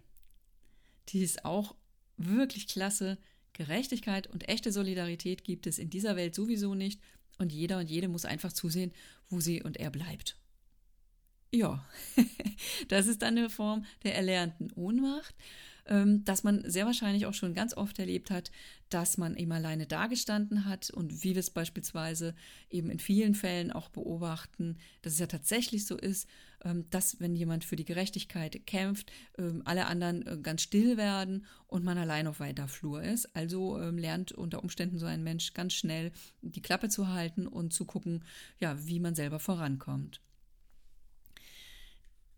die 1.08 1.22
ist 1.22 1.44
auch 1.44 1.74
wirklich 2.28 2.66
klasse. 2.68 3.18
Gerechtigkeit 3.52 4.26
und 4.28 4.48
echte 4.48 4.72
Solidarität 4.72 5.44
gibt 5.44 5.66
es 5.66 5.78
in 5.78 5.90
dieser 5.90 6.16
Welt 6.16 6.34
sowieso 6.34 6.74
nicht 6.74 7.00
und 7.38 7.52
jeder 7.52 7.78
und 7.78 7.90
jede 7.90 8.08
muss 8.08 8.24
einfach 8.24 8.52
zusehen, 8.52 8.92
wo 9.28 9.40
sie 9.40 9.62
und 9.62 9.76
er 9.76 9.90
bleibt. 9.90 10.36
Ja, 11.52 11.84
das 12.88 13.06
ist 13.06 13.22
dann 13.22 13.36
eine 13.36 13.50
Form 13.50 13.84
der 14.04 14.14
erlernten 14.14 14.70
Ohnmacht. 14.72 15.34
ähm, 15.86 16.24
dass 16.24 16.44
man 16.44 16.62
sehr 16.70 16.86
wahrscheinlich 16.86 17.26
auch 17.26 17.34
schon 17.34 17.54
ganz 17.54 17.76
oft 17.76 17.98
erlebt 17.98 18.30
hat, 18.30 18.52
dass 18.90 19.18
man 19.18 19.36
eben 19.36 19.50
alleine 19.50 19.86
dagestanden 19.86 20.64
hat 20.64 20.90
und 20.90 21.24
wie 21.24 21.34
wir 21.34 21.40
es 21.40 21.50
beispielsweise 21.50 22.34
eben 22.70 22.90
in 22.90 23.00
vielen 23.00 23.34
Fällen 23.34 23.72
auch 23.72 23.88
beobachten, 23.88 24.78
dass 25.02 25.14
es 25.14 25.18
ja 25.18 25.26
tatsächlich 25.26 25.86
so 25.86 25.96
ist, 25.96 26.28
dass 26.90 27.20
wenn 27.20 27.34
jemand 27.34 27.64
für 27.64 27.76
die 27.76 27.84
Gerechtigkeit 27.84 28.66
kämpft, 28.66 29.10
ähm, 29.38 29.62
alle 29.64 29.86
anderen 29.86 30.26
äh, 30.26 30.38
ganz 30.42 30.62
still 30.62 30.96
werden 30.96 31.46
und 31.66 31.84
man 31.84 31.98
allein 31.98 32.26
auf 32.26 32.40
weiter 32.40 32.68
Flur 32.68 33.02
ist. 33.02 33.34
Also 33.34 33.78
lernt 33.78 34.32
unter 34.32 34.62
Umständen 34.62 34.98
so 34.98 35.06
ein 35.06 35.22
Mensch 35.22 35.54
ganz 35.54 35.72
schnell 35.72 36.12
die 36.42 36.62
Klappe 36.62 36.88
zu 36.88 37.08
halten 37.08 37.46
und 37.46 37.72
zu 37.72 37.84
gucken, 37.84 38.24
ja, 38.58 38.76
wie 38.86 39.00
man 39.00 39.14
selber 39.14 39.38
vorankommt. 39.38 40.20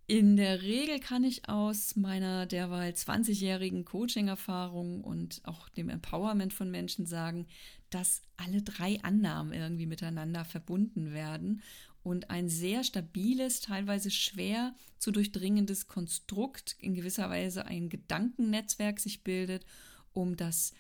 In 0.09 0.37
der 0.37 0.63
Regel 0.63 0.99
kann 1.01 1.25
ich 1.25 1.49
aus 1.49 1.97
meiner 1.97 2.45
derweil 2.45 2.93
20-jährigen 2.93 3.85
Coaching-Erfahrung 3.85 5.03
und 5.03 5.41
auch 5.45 5.69
dem 5.71 5.89
Empowerment 5.89 6.53
von 6.53 6.71
Menschen 6.71 7.07
sagen, 7.07 7.47
dass 7.89 8.21
alle 8.37 8.63
drei 8.63 9.01
Annahmen 9.03 9.53
irgendwie 9.55 9.87
miteinander 9.87 10.45
verbunden 10.45 11.13
werden 11.13 11.63
und 12.03 12.31
ein 12.31 12.49
sehr 12.49 12.85
stabiles, 12.85 13.61
teilweise 13.61 14.11
schwer 14.11 14.75
zu 14.99 15.11
durchdringendes 15.11 15.87
Konstrukt, 15.87 16.77
in 16.79 16.95
gewisser 16.95 17.31
Weise 17.31 17.67
ein 17.67 17.89
Gedankennetzwerk 17.89 19.01
sich 19.01 19.23
bildet, 19.23 19.65
um 20.13 20.37
das 20.37 20.73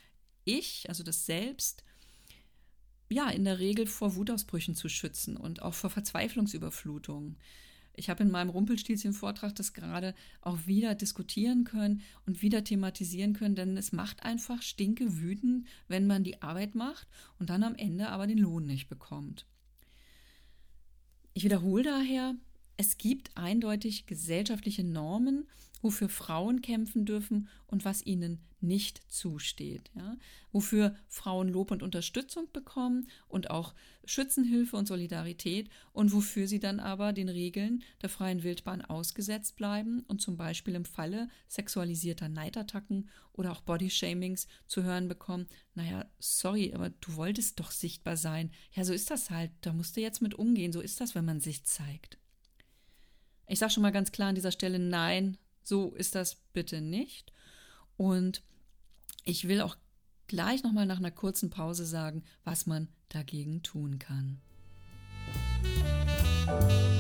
Ich, 0.45 0.89
also 0.89 1.03
das 1.03 1.27
Selbst, 1.27 1.85
ja, 3.09 3.29
in 3.29 3.45
der 3.45 3.59
Regel 3.59 3.87
vor 3.87 4.17
Wutausbrüchen 4.17 4.75
zu 4.75 4.89
schützen 4.89 5.37
und 5.37 5.63
auch 5.63 5.75
vor 5.75 5.91
Verzweiflungsüberflutung 5.91 7.37
ich 7.95 8.09
habe 8.09 8.23
in 8.23 8.31
meinem 8.31 8.51
Rumpelstilzchen-Vortrag 8.51 9.55
das 9.55 9.75
gerade 9.75 10.15
auch 10.41 10.67
wieder 10.67 10.95
diskutieren 10.95 11.65
können 11.65 12.03
und 12.27 12.43
wieder 12.43 12.65
thematisieren 12.65 13.35
können, 13.35 13.55
denn 13.55 13.77
es 13.77 13.93
macht 13.93 14.23
einfach 14.23 14.63
stinke 14.63 15.19
wütend, 15.19 15.67
wenn 15.89 16.07
man 16.07 16.25
die 16.25 16.41
Arbeit 16.41 16.75
macht 16.75 17.07
und 17.39 17.51
dann 17.51 17.63
am 17.63 17.75
Ende 17.75 18.09
aber 18.09 18.27
den 18.27 18.39
Lohn 18.39 18.65
nicht 18.65 18.89
bekommt. 18.89 19.47
Ich 21.35 21.45
wiederhole 21.45 21.83
daher, 21.83 22.35
es 22.77 22.99
gibt 22.99 23.37
eindeutig 23.37 24.07
gesellschaftliche 24.07 24.85
Normen, 24.85 25.49
wofür 25.83 26.09
Frauen 26.09 26.63
kämpfen 26.63 27.05
dürfen 27.05 27.49
und 27.67 27.85
was 27.85 28.07
ihnen 28.07 28.41
nicht 28.61 29.03
zusteht. 29.13 29.91
Ja? 29.95 30.17
Wofür 30.53 30.95
Frauen 31.09 31.49
Lob 31.49 31.71
und 31.73 31.83
Unterstützung 31.83 32.47
bekommen 32.53 33.09
und 33.29 33.51
auch 33.51 33.75
Schützenhilfe 34.05 34.77
und 34.77 34.87
Solidarität 34.87 35.69
und 35.93 36.13
wofür 36.13 36.47
sie 36.47 36.61
dann 36.61 36.81
aber 36.81 37.13
den 37.13 37.29
Regeln 37.29 37.83
der 38.01 38.09
freien 38.09 38.43
Wildbahn 38.43 38.83
ausgesetzt 38.83 39.57
bleiben 39.57 40.05
und 40.07 40.21
zum 40.21 40.37
Beispiel 40.37 40.75
im 40.75 40.85
Falle 40.85 41.29
sexualisierter 41.49 42.29
Neidattacken 42.29 43.11
oder 43.33 43.53
auch 43.53 43.61
Bodyshamings 43.61 44.47
zu 44.67 44.83
hören 44.83 45.09
bekommen, 45.09 45.49
naja, 45.75 46.07
sorry, 46.19 46.73
aber 46.75 46.91
du 46.91 47.17
wolltest 47.17 47.59
doch 47.59 47.71
sichtbar 47.71 48.17
sein. 48.17 48.53
Ja, 48.73 48.85
so 48.85 48.93
ist 48.93 49.11
das 49.11 49.31
halt, 49.31 49.51
da 49.63 49.73
musst 49.73 49.97
du 49.97 50.01
jetzt 50.01 50.23
mit 50.23 50.35
umgehen, 50.35 50.73
so 50.73 50.81
ist 50.81 51.01
das, 51.01 51.15
wenn 51.15 51.25
man 51.25 51.41
sich 51.41 51.65
zeigt. 51.65 52.19
Ich 53.53 53.59
sage 53.59 53.71
schon 53.71 53.83
mal 53.83 53.93
ganz 53.93 54.13
klar 54.13 54.31
an 54.31 54.35
dieser 54.35 54.51
Stelle, 54.51 54.79
nein, 54.79 55.37
so 55.63 55.91
ist 55.91 56.15
das 56.15 56.37
bitte 56.55 56.81
nicht. 56.81 57.35
Und 57.99 58.43
ich 59.25 59.47
will 59.47 59.61
auch 59.61 59.77
gleich 60.27 60.63
nochmal 60.63 60.87
nach 60.87 60.97
einer 60.97 61.11
kurzen 61.11 61.51
Pause 61.51 61.85
sagen, 61.85 62.25
was 62.45 62.65
man 62.65 62.89
dagegen 63.11 63.63
tun 63.63 63.99
kann. 63.99 64.41
Musik 66.47 66.92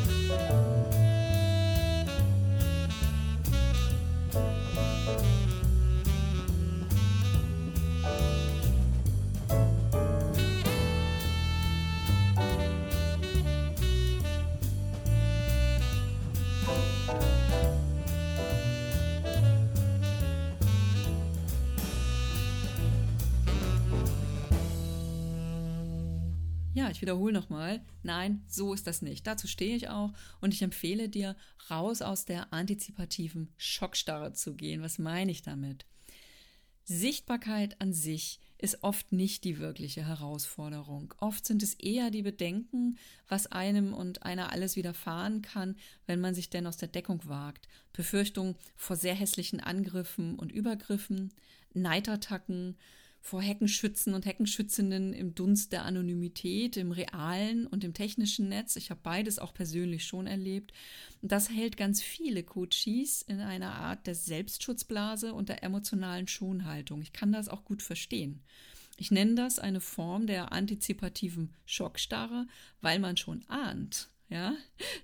Ja, 26.83 26.91
ich 26.91 27.01
wiederhole 27.01 27.33
nochmal. 27.33 27.81
Nein, 28.03 28.43
so 28.49 28.75
ist 28.75 28.89
das 28.89 29.03
nicht. 29.03 29.25
Dazu 29.25 29.47
stehe 29.47 29.77
ich 29.77 29.89
auch 29.89 30.13
und 30.41 30.53
ich 30.53 30.63
empfehle 30.63 31.09
dir, 31.09 31.37
raus 31.71 32.03
aus 32.03 32.25
der 32.25 32.53
antizipativen 32.53 33.53
Schockstarre 33.57 34.33
zu 34.33 34.57
gehen. 34.57 34.83
Was 34.83 34.99
meine 34.99 35.31
ich 35.31 35.43
damit? 35.43 35.87
Sichtbarkeit 36.83 37.81
an 37.81 37.93
sich 37.93 38.41
ist 38.59 38.83
oft 38.83 39.13
nicht 39.13 39.45
die 39.45 39.61
wirkliche 39.61 40.05
Herausforderung. 40.05 41.15
Oft 41.19 41.47
sind 41.47 41.63
es 41.63 41.75
eher 41.75 42.11
die 42.11 42.23
Bedenken, 42.23 42.99
was 43.29 43.47
einem 43.47 43.95
und 43.95 44.25
einer 44.25 44.51
alles 44.51 44.75
widerfahren 44.75 45.41
kann, 45.41 45.77
wenn 46.07 46.21
man 46.21 46.35
sich 46.35 46.51
denn 46.51 46.67
aus 46.67 46.79
der 46.79 46.89
Deckung 46.89 47.21
wagt. 47.29 47.69
Befürchtung 47.93 48.57
vor 48.75 48.97
sehr 48.97 49.15
hässlichen 49.15 49.61
Angriffen 49.61 50.35
und 50.35 50.51
Übergriffen, 50.51 51.33
Neidattacken, 51.75 52.77
vor 53.23 53.41
Heckenschützen 53.41 54.15
und 54.15 54.27
Heckenschützinnen 54.27 55.13
im 55.15 55.35
Dunst 55.35 55.73
der 55.73 55.85
Anonymität, 55.85 56.77
im 56.77 56.91
realen 56.91 57.69
und 57.69 57.85
im 57.85 57.95
technischen 57.95 58.49
Netz. 58.49 58.75
Ich 58.75 58.91
habe 58.91 59.01
beides 59.03 59.39
auch 59.39 59.55
persönlich 59.55 60.05
schon 60.05 60.27
erlebt. 60.27 60.73
Das 61.23 61.49
hält 61.49 61.77
ganz 61.77 62.03
viele 62.03 62.43
Coaches 62.43 63.23
in 63.23 63.41
einer 63.41 63.75
Art 63.75 64.09
der 64.09 64.17
Selbstschutzblase 64.17 65.33
und 65.35 65.49
der 65.49 65.63
emotionalen 65.63 66.27
Schonhaltung. 66.27 67.01
Ich 67.01 67.13
kann 67.13 67.33
das 67.33 67.49
auch 67.49 67.65
gut 67.65 67.81
verstehen. 67.81 68.43
Ich 68.99 69.11
nenne 69.11 69.37
das 69.37 69.59
eine 69.59 69.81
Form 69.81 70.27
der 70.27 70.53
antizipativen 70.53 71.55
Schockstarre, 71.65 72.47
weil 72.81 72.99
man 72.99 73.17
schon 73.17 73.43
ahnt, 73.49 74.11
ja, 74.33 74.55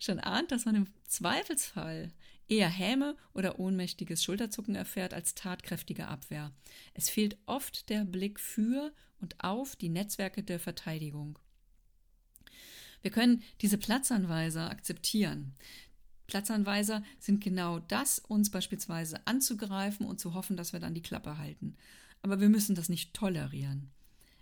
schon 0.00 0.18
ahnt, 0.18 0.50
dass 0.50 0.64
man 0.64 0.74
im 0.74 0.86
Zweifelsfall 1.04 2.12
eher 2.48 2.68
Häme 2.68 3.16
oder 3.34 3.58
ohnmächtiges 3.58 4.24
Schulterzucken 4.24 4.74
erfährt 4.74 5.12
als 5.12 5.34
tatkräftige 5.34 6.08
Abwehr. 6.08 6.52
Es 6.94 7.10
fehlt 7.10 7.36
oft 7.46 7.88
der 7.90 8.04
Blick 8.04 8.40
für 8.40 8.92
und 9.20 9.42
auf 9.44 9.76
die 9.76 9.90
Netzwerke 9.90 10.42
der 10.42 10.58
Verteidigung. 10.58 11.38
Wir 13.02 13.10
können 13.10 13.42
diese 13.60 13.78
Platzanweiser 13.78 14.70
akzeptieren. 14.70 15.54
Platzanweiser 16.26 17.02
sind 17.18 17.42
genau 17.42 17.78
das, 17.78 18.18
uns 18.18 18.50
beispielsweise 18.50 19.26
anzugreifen 19.26 20.06
und 20.06 20.20
zu 20.20 20.34
hoffen, 20.34 20.56
dass 20.56 20.72
wir 20.72 20.80
dann 20.80 20.94
die 20.94 21.02
Klappe 21.02 21.38
halten. 21.38 21.76
Aber 22.22 22.40
wir 22.40 22.48
müssen 22.48 22.74
das 22.74 22.88
nicht 22.88 23.14
tolerieren. 23.14 23.90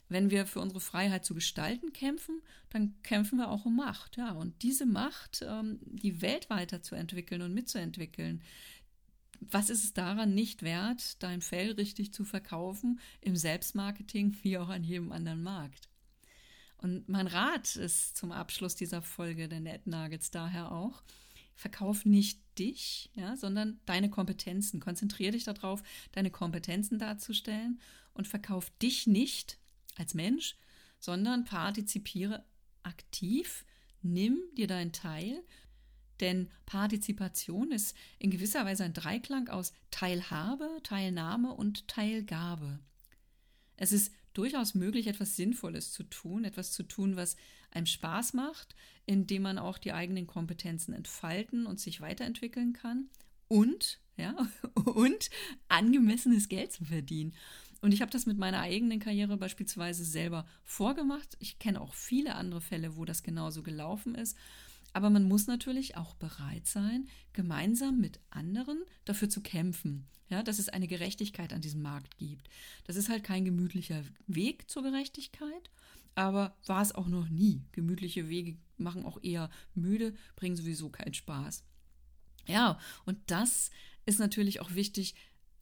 Wenn 0.08 0.30
wir 0.30 0.46
für 0.46 0.60
unsere 0.60 0.80
Freiheit 0.80 1.24
zu 1.24 1.34
gestalten 1.34 1.92
kämpfen, 1.92 2.40
dann 2.70 2.94
kämpfen 3.02 3.38
wir 3.38 3.50
auch 3.50 3.64
um 3.64 3.76
Macht. 3.76 4.16
Ja, 4.16 4.32
und 4.32 4.62
diese 4.62 4.86
Macht, 4.86 5.44
ähm, 5.46 5.80
die 5.82 6.22
Welt 6.22 6.48
weiterzuentwickeln 6.48 7.42
und 7.42 7.54
mitzuentwickeln, 7.54 8.42
was 9.40 9.70
ist 9.70 9.84
es 9.84 9.92
daran 9.92 10.34
nicht 10.34 10.62
wert, 10.62 11.22
dein 11.22 11.42
Fell 11.42 11.72
richtig 11.72 12.12
zu 12.12 12.24
verkaufen 12.24 13.00
im 13.20 13.36
Selbstmarketing 13.36 14.36
wie 14.42 14.58
auch 14.58 14.68
an 14.68 14.82
jedem 14.82 15.12
anderen 15.12 15.42
Markt? 15.42 15.88
Und 16.78 17.08
mein 17.08 17.26
Rat 17.26 17.76
ist 17.76 18.16
zum 18.16 18.32
Abschluss 18.32 18.74
dieser 18.74 19.02
Folge 19.02 19.48
der 19.48 19.60
Net 19.60 19.86
Nuggets 19.86 20.30
daher 20.30 20.72
auch, 20.72 21.02
verkauf 21.54 22.04
nicht 22.04 22.40
dich, 22.58 23.10
ja, 23.14 23.36
sondern 23.36 23.80
deine 23.86 24.10
Kompetenzen. 24.10 24.78
Konzentriere 24.78 25.32
dich 25.32 25.44
darauf, 25.44 25.82
deine 26.12 26.30
Kompetenzen 26.30 26.98
darzustellen 26.98 27.80
und 28.12 28.28
verkauf 28.28 28.70
dich 28.78 29.06
nicht 29.06 29.58
als 29.96 30.14
Mensch, 30.14 30.56
sondern 30.98 31.44
partizipiere 31.44 32.44
aktiv, 32.82 33.64
nimm 34.02 34.38
dir 34.56 34.66
deinen 34.66 34.92
Teil, 34.92 35.42
denn 36.20 36.48
Partizipation 36.64 37.72
ist 37.72 37.94
in 38.18 38.30
gewisser 38.30 38.64
Weise 38.64 38.84
ein 38.84 38.94
Dreiklang 38.94 39.48
aus 39.48 39.72
Teilhabe, 39.90 40.78
Teilnahme 40.82 41.52
und 41.52 41.88
Teilgabe. 41.88 42.78
Es 43.76 43.92
ist 43.92 44.12
durchaus 44.32 44.74
möglich, 44.74 45.06
etwas 45.06 45.36
Sinnvolles 45.36 45.92
zu 45.92 46.04
tun, 46.04 46.44
etwas 46.44 46.72
zu 46.72 46.82
tun, 46.82 47.16
was 47.16 47.36
einem 47.70 47.86
Spaß 47.86 48.32
macht, 48.32 48.74
indem 49.04 49.42
man 49.42 49.58
auch 49.58 49.78
die 49.78 49.92
eigenen 49.92 50.26
Kompetenzen 50.26 50.94
entfalten 50.94 51.66
und 51.66 51.80
sich 51.80 52.00
weiterentwickeln 52.00 52.72
kann 52.72 53.10
und, 53.48 54.00
ja, 54.16 54.34
und 54.74 55.30
angemessenes 55.68 56.48
Geld 56.48 56.72
zu 56.72 56.84
verdienen. 56.84 57.34
Und 57.80 57.92
ich 57.92 58.00
habe 58.00 58.10
das 58.10 58.26
mit 58.26 58.38
meiner 58.38 58.60
eigenen 58.60 59.00
Karriere 59.00 59.36
beispielsweise 59.36 60.04
selber 60.04 60.46
vorgemacht. 60.64 61.36
Ich 61.40 61.58
kenne 61.58 61.80
auch 61.80 61.94
viele 61.94 62.34
andere 62.34 62.60
Fälle, 62.60 62.96
wo 62.96 63.04
das 63.04 63.22
genauso 63.22 63.62
gelaufen 63.62 64.14
ist. 64.14 64.36
Aber 64.92 65.10
man 65.10 65.28
muss 65.28 65.46
natürlich 65.46 65.96
auch 65.96 66.14
bereit 66.14 66.66
sein, 66.66 67.06
gemeinsam 67.34 68.00
mit 68.00 68.18
anderen 68.30 68.82
dafür 69.04 69.28
zu 69.28 69.42
kämpfen, 69.42 70.06
ja, 70.30 70.42
dass 70.42 70.58
es 70.58 70.70
eine 70.70 70.88
Gerechtigkeit 70.88 71.52
an 71.52 71.60
diesem 71.60 71.82
Markt 71.82 72.16
gibt. 72.16 72.48
Das 72.84 72.96
ist 72.96 73.10
halt 73.10 73.22
kein 73.22 73.44
gemütlicher 73.44 74.02
Weg 74.26 74.70
zur 74.70 74.82
Gerechtigkeit, 74.82 75.70
aber 76.14 76.56
war 76.64 76.80
es 76.80 76.94
auch 76.94 77.08
noch 77.08 77.28
nie. 77.28 77.62
Gemütliche 77.72 78.30
Wege 78.30 78.56
machen 78.78 79.04
auch 79.04 79.22
eher 79.22 79.50
müde, 79.74 80.14
bringen 80.34 80.56
sowieso 80.56 80.88
keinen 80.88 81.12
Spaß. 81.12 81.62
Ja, 82.46 82.78
und 83.04 83.18
das 83.26 83.70
ist 84.06 84.18
natürlich 84.18 84.60
auch 84.60 84.72
wichtig, 84.74 85.14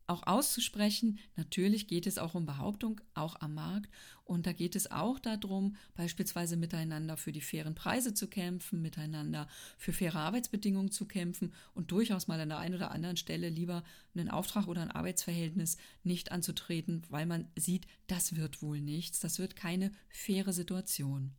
auch 0.06 0.26
auszusprechen. 0.26 1.18
Natürlich 1.36 1.86
geht 1.86 2.06
es 2.06 2.18
auch 2.18 2.34
um 2.34 2.46
Behauptung, 2.46 3.00
auch 3.14 3.40
am 3.40 3.54
Markt. 3.54 3.90
Und 4.24 4.46
da 4.46 4.52
geht 4.52 4.74
es 4.74 4.90
auch 4.90 5.18
darum, 5.18 5.76
beispielsweise 5.94 6.56
miteinander 6.56 7.16
für 7.16 7.32
die 7.32 7.40
fairen 7.40 7.74
Preise 7.74 8.14
zu 8.14 8.26
kämpfen, 8.26 8.80
miteinander 8.80 9.48
für 9.76 9.92
faire 9.92 10.16
Arbeitsbedingungen 10.20 10.90
zu 10.90 11.06
kämpfen 11.06 11.52
und 11.74 11.90
durchaus 11.90 12.26
mal 12.26 12.40
an 12.40 12.48
der 12.48 12.58
einen 12.58 12.74
oder 12.74 12.90
anderen 12.90 13.16
Stelle 13.16 13.48
lieber 13.48 13.84
einen 14.14 14.30
Auftrag 14.30 14.66
oder 14.66 14.82
ein 14.82 14.90
Arbeitsverhältnis 14.90 15.76
nicht 16.02 16.32
anzutreten, 16.32 17.02
weil 17.10 17.26
man 17.26 17.48
sieht, 17.56 17.86
das 18.06 18.36
wird 18.36 18.62
wohl 18.62 18.80
nichts, 18.80 19.20
das 19.20 19.38
wird 19.38 19.56
keine 19.56 19.92
faire 20.08 20.52
Situation. 20.52 21.32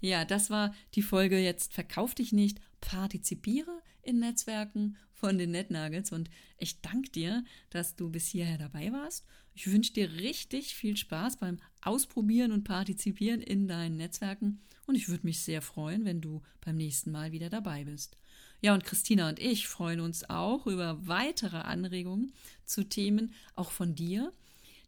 Ja, 0.00 0.24
das 0.24 0.50
war 0.50 0.74
die 0.94 1.02
Folge 1.02 1.38
jetzt 1.38 1.74
Verkauf 1.74 2.14
dich 2.14 2.32
nicht, 2.32 2.60
partizipiere 2.80 3.79
in 4.02 4.18
Netzwerken 4.18 4.96
von 5.12 5.38
den 5.38 5.50
NetNuggets 5.50 6.12
und 6.12 6.30
ich 6.58 6.80
danke 6.80 7.10
dir, 7.10 7.44
dass 7.68 7.96
du 7.96 8.10
bis 8.10 8.26
hierher 8.28 8.58
dabei 8.58 8.92
warst. 8.92 9.26
Ich 9.54 9.70
wünsche 9.70 9.92
dir 9.92 10.10
richtig 10.12 10.74
viel 10.74 10.96
Spaß 10.96 11.36
beim 11.36 11.58
Ausprobieren 11.82 12.52
und 12.52 12.64
Partizipieren 12.64 13.42
in 13.42 13.68
deinen 13.68 13.96
Netzwerken 13.96 14.60
und 14.86 14.94
ich 14.94 15.08
würde 15.08 15.26
mich 15.26 15.40
sehr 15.40 15.62
freuen, 15.62 16.04
wenn 16.04 16.20
du 16.20 16.42
beim 16.64 16.76
nächsten 16.76 17.10
Mal 17.10 17.32
wieder 17.32 17.50
dabei 17.50 17.84
bist. 17.84 18.16
Ja, 18.62 18.74
und 18.74 18.84
Christina 18.84 19.28
und 19.28 19.38
ich 19.38 19.68
freuen 19.68 20.00
uns 20.00 20.28
auch 20.28 20.66
über 20.66 21.06
weitere 21.06 21.58
Anregungen 21.58 22.32
zu 22.64 22.84
Themen 22.84 23.32
auch 23.54 23.70
von 23.70 23.94
dir. 23.94 24.32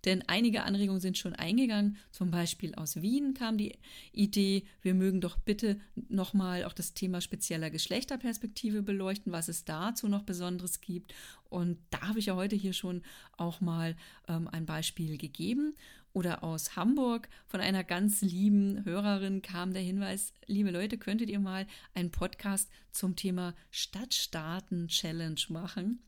Denn 0.04 0.22
einige 0.26 0.64
Anregungen 0.64 1.00
sind 1.00 1.16
schon 1.16 1.34
eingegangen. 1.34 1.96
Zum 2.10 2.30
Beispiel 2.30 2.74
aus 2.74 3.00
Wien 3.00 3.34
kam 3.34 3.56
die 3.56 3.78
Idee, 4.12 4.64
wir 4.80 4.94
mögen 4.94 5.20
doch 5.20 5.38
bitte 5.38 5.80
nochmal 6.08 6.64
auch 6.64 6.72
das 6.72 6.92
Thema 6.94 7.20
spezieller 7.20 7.70
Geschlechterperspektive 7.70 8.82
beleuchten, 8.82 9.32
was 9.32 9.48
es 9.48 9.64
dazu 9.64 10.08
noch 10.08 10.22
Besonderes 10.22 10.80
gibt. 10.80 11.14
Und 11.48 11.78
da 11.90 12.08
habe 12.08 12.18
ich 12.18 12.26
ja 12.26 12.34
heute 12.34 12.56
hier 12.56 12.72
schon 12.72 13.02
auch 13.36 13.60
mal 13.60 13.96
ähm, 14.28 14.48
ein 14.48 14.66
Beispiel 14.66 15.18
gegeben. 15.18 15.74
Oder 16.14 16.44
aus 16.44 16.76
Hamburg 16.76 17.28
von 17.46 17.60
einer 17.60 17.84
ganz 17.84 18.20
lieben 18.20 18.84
Hörerin 18.84 19.40
kam 19.40 19.72
der 19.72 19.82
Hinweis, 19.82 20.34
liebe 20.46 20.70
Leute, 20.70 20.98
könntet 20.98 21.30
ihr 21.30 21.40
mal 21.40 21.66
einen 21.94 22.10
Podcast 22.10 22.68
zum 22.90 23.16
Thema 23.16 23.54
Stadtstaaten-Challenge 23.70 25.40
machen? 25.48 26.00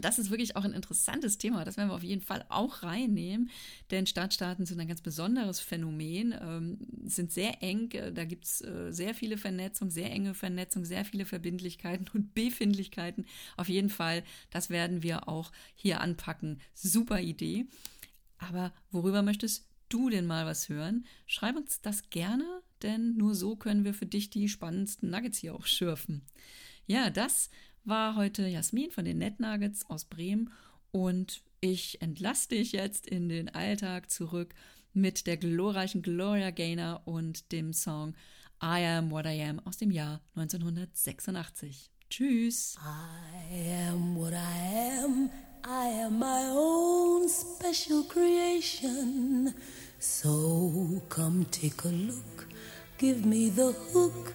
Das 0.00 0.18
ist 0.18 0.30
wirklich 0.30 0.56
auch 0.56 0.64
ein 0.64 0.72
interessantes 0.72 1.38
Thema. 1.38 1.64
Das 1.64 1.76
werden 1.76 1.90
wir 1.90 1.94
auf 1.94 2.02
jeden 2.02 2.20
Fall 2.20 2.44
auch 2.48 2.82
reinnehmen, 2.82 3.50
denn 3.90 4.06
Stadtstaaten 4.06 4.66
sind 4.66 4.80
ein 4.80 4.88
ganz 4.88 5.00
besonderes 5.00 5.60
Phänomen, 5.60 6.34
ähm, 6.40 6.78
sind 7.04 7.32
sehr 7.32 7.62
eng. 7.62 7.90
Äh, 7.92 8.12
da 8.12 8.24
gibt 8.24 8.44
es 8.44 8.60
äh, 8.62 8.92
sehr 8.92 9.14
viele 9.14 9.38
Vernetzungen, 9.38 9.90
sehr 9.90 10.10
enge 10.10 10.34
Vernetzung, 10.34 10.84
sehr 10.84 11.04
viele 11.04 11.24
Verbindlichkeiten 11.24 12.06
und 12.14 12.34
Befindlichkeiten. 12.34 13.26
Auf 13.56 13.68
jeden 13.68 13.90
Fall, 13.90 14.22
das 14.50 14.70
werden 14.70 15.02
wir 15.02 15.28
auch 15.28 15.52
hier 15.74 16.00
anpacken. 16.00 16.60
Super 16.74 17.20
Idee. 17.20 17.66
Aber 18.38 18.72
worüber 18.90 19.22
möchtest 19.22 19.66
du 19.88 20.08
denn 20.08 20.26
mal 20.26 20.46
was 20.46 20.68
hören? 20.68 21.04
Schreib 21.26 21.56
uns 21.56 21.82
das 21.82 22.08
gerne, 22.10 22.44
denn 22.82 23.16
nur 23.16 23.34
so 23.34 23.56
können 23.56 23.84
wir 23.84 23.92
für 23.92 24.06
dich 24.06 24.30
die 24.30 24.48
spannendsten 24.48 25.10
Nuggets 25.10 25.38
hier 25.38 25.54
auch 25.54 25.66
schürfen. 25.66 26.22
Ja, 26.86 27.10
das 27.10 27.50
war 27.84 28.16
heute 28.16 28.46
Jasmin 28.46 28.90
von 28.90 29.04
den 29.04 29.18
NetNuggets 29.18 29.88
aus 29.88 30.04
Bremen 30.04 30.50
und 30.92 31.42
ich 31.60 32.00
entlasse 32.02 32.48
dich 32.48 32.72
jetzt 32.72 33.06
in 33.06 33.28
den 33.28 33.48
Alltag 33.48 34.10
zurück 34.10 34.54
mit 34.92 35.26
der 35.26 35.36
glorreichen 35.36 36.02
Gloria 36.02 36.50
Gaynor 36.50 37.02
und 37.04 37.52
dem 37.52 37.72
Song 37.72 38.14
I 38.62 38.84
Am 38.84 39.10
What 39.10 39.26
I 39.26 39.42
Am 39.42 39.60
aus 39.60 39.76
dem 39.78 39.90
Jahr 39.90 40.20
1986. 40.34 41.90
Tschüss. 42.10 42.76
I 42.76 43.88
am 43.88 44.16
what 44.16 44.32
I 44.32 45.02
am. 45.04 45.30
I 45.64 46.02
am 46.02 46.18
my 46.18 46.50
own 46.50 47.28
special 47.28 48.02
creation. 48.04 49.54
So 49.98 51.00
come 51.08 51.46
take 51.50 51.84
a 51.84 51.90
look. 51.90 52.48
Give 52.98 53.24
me 53.24 53.50
the 53.50 53.74
hook. 53.92 54.34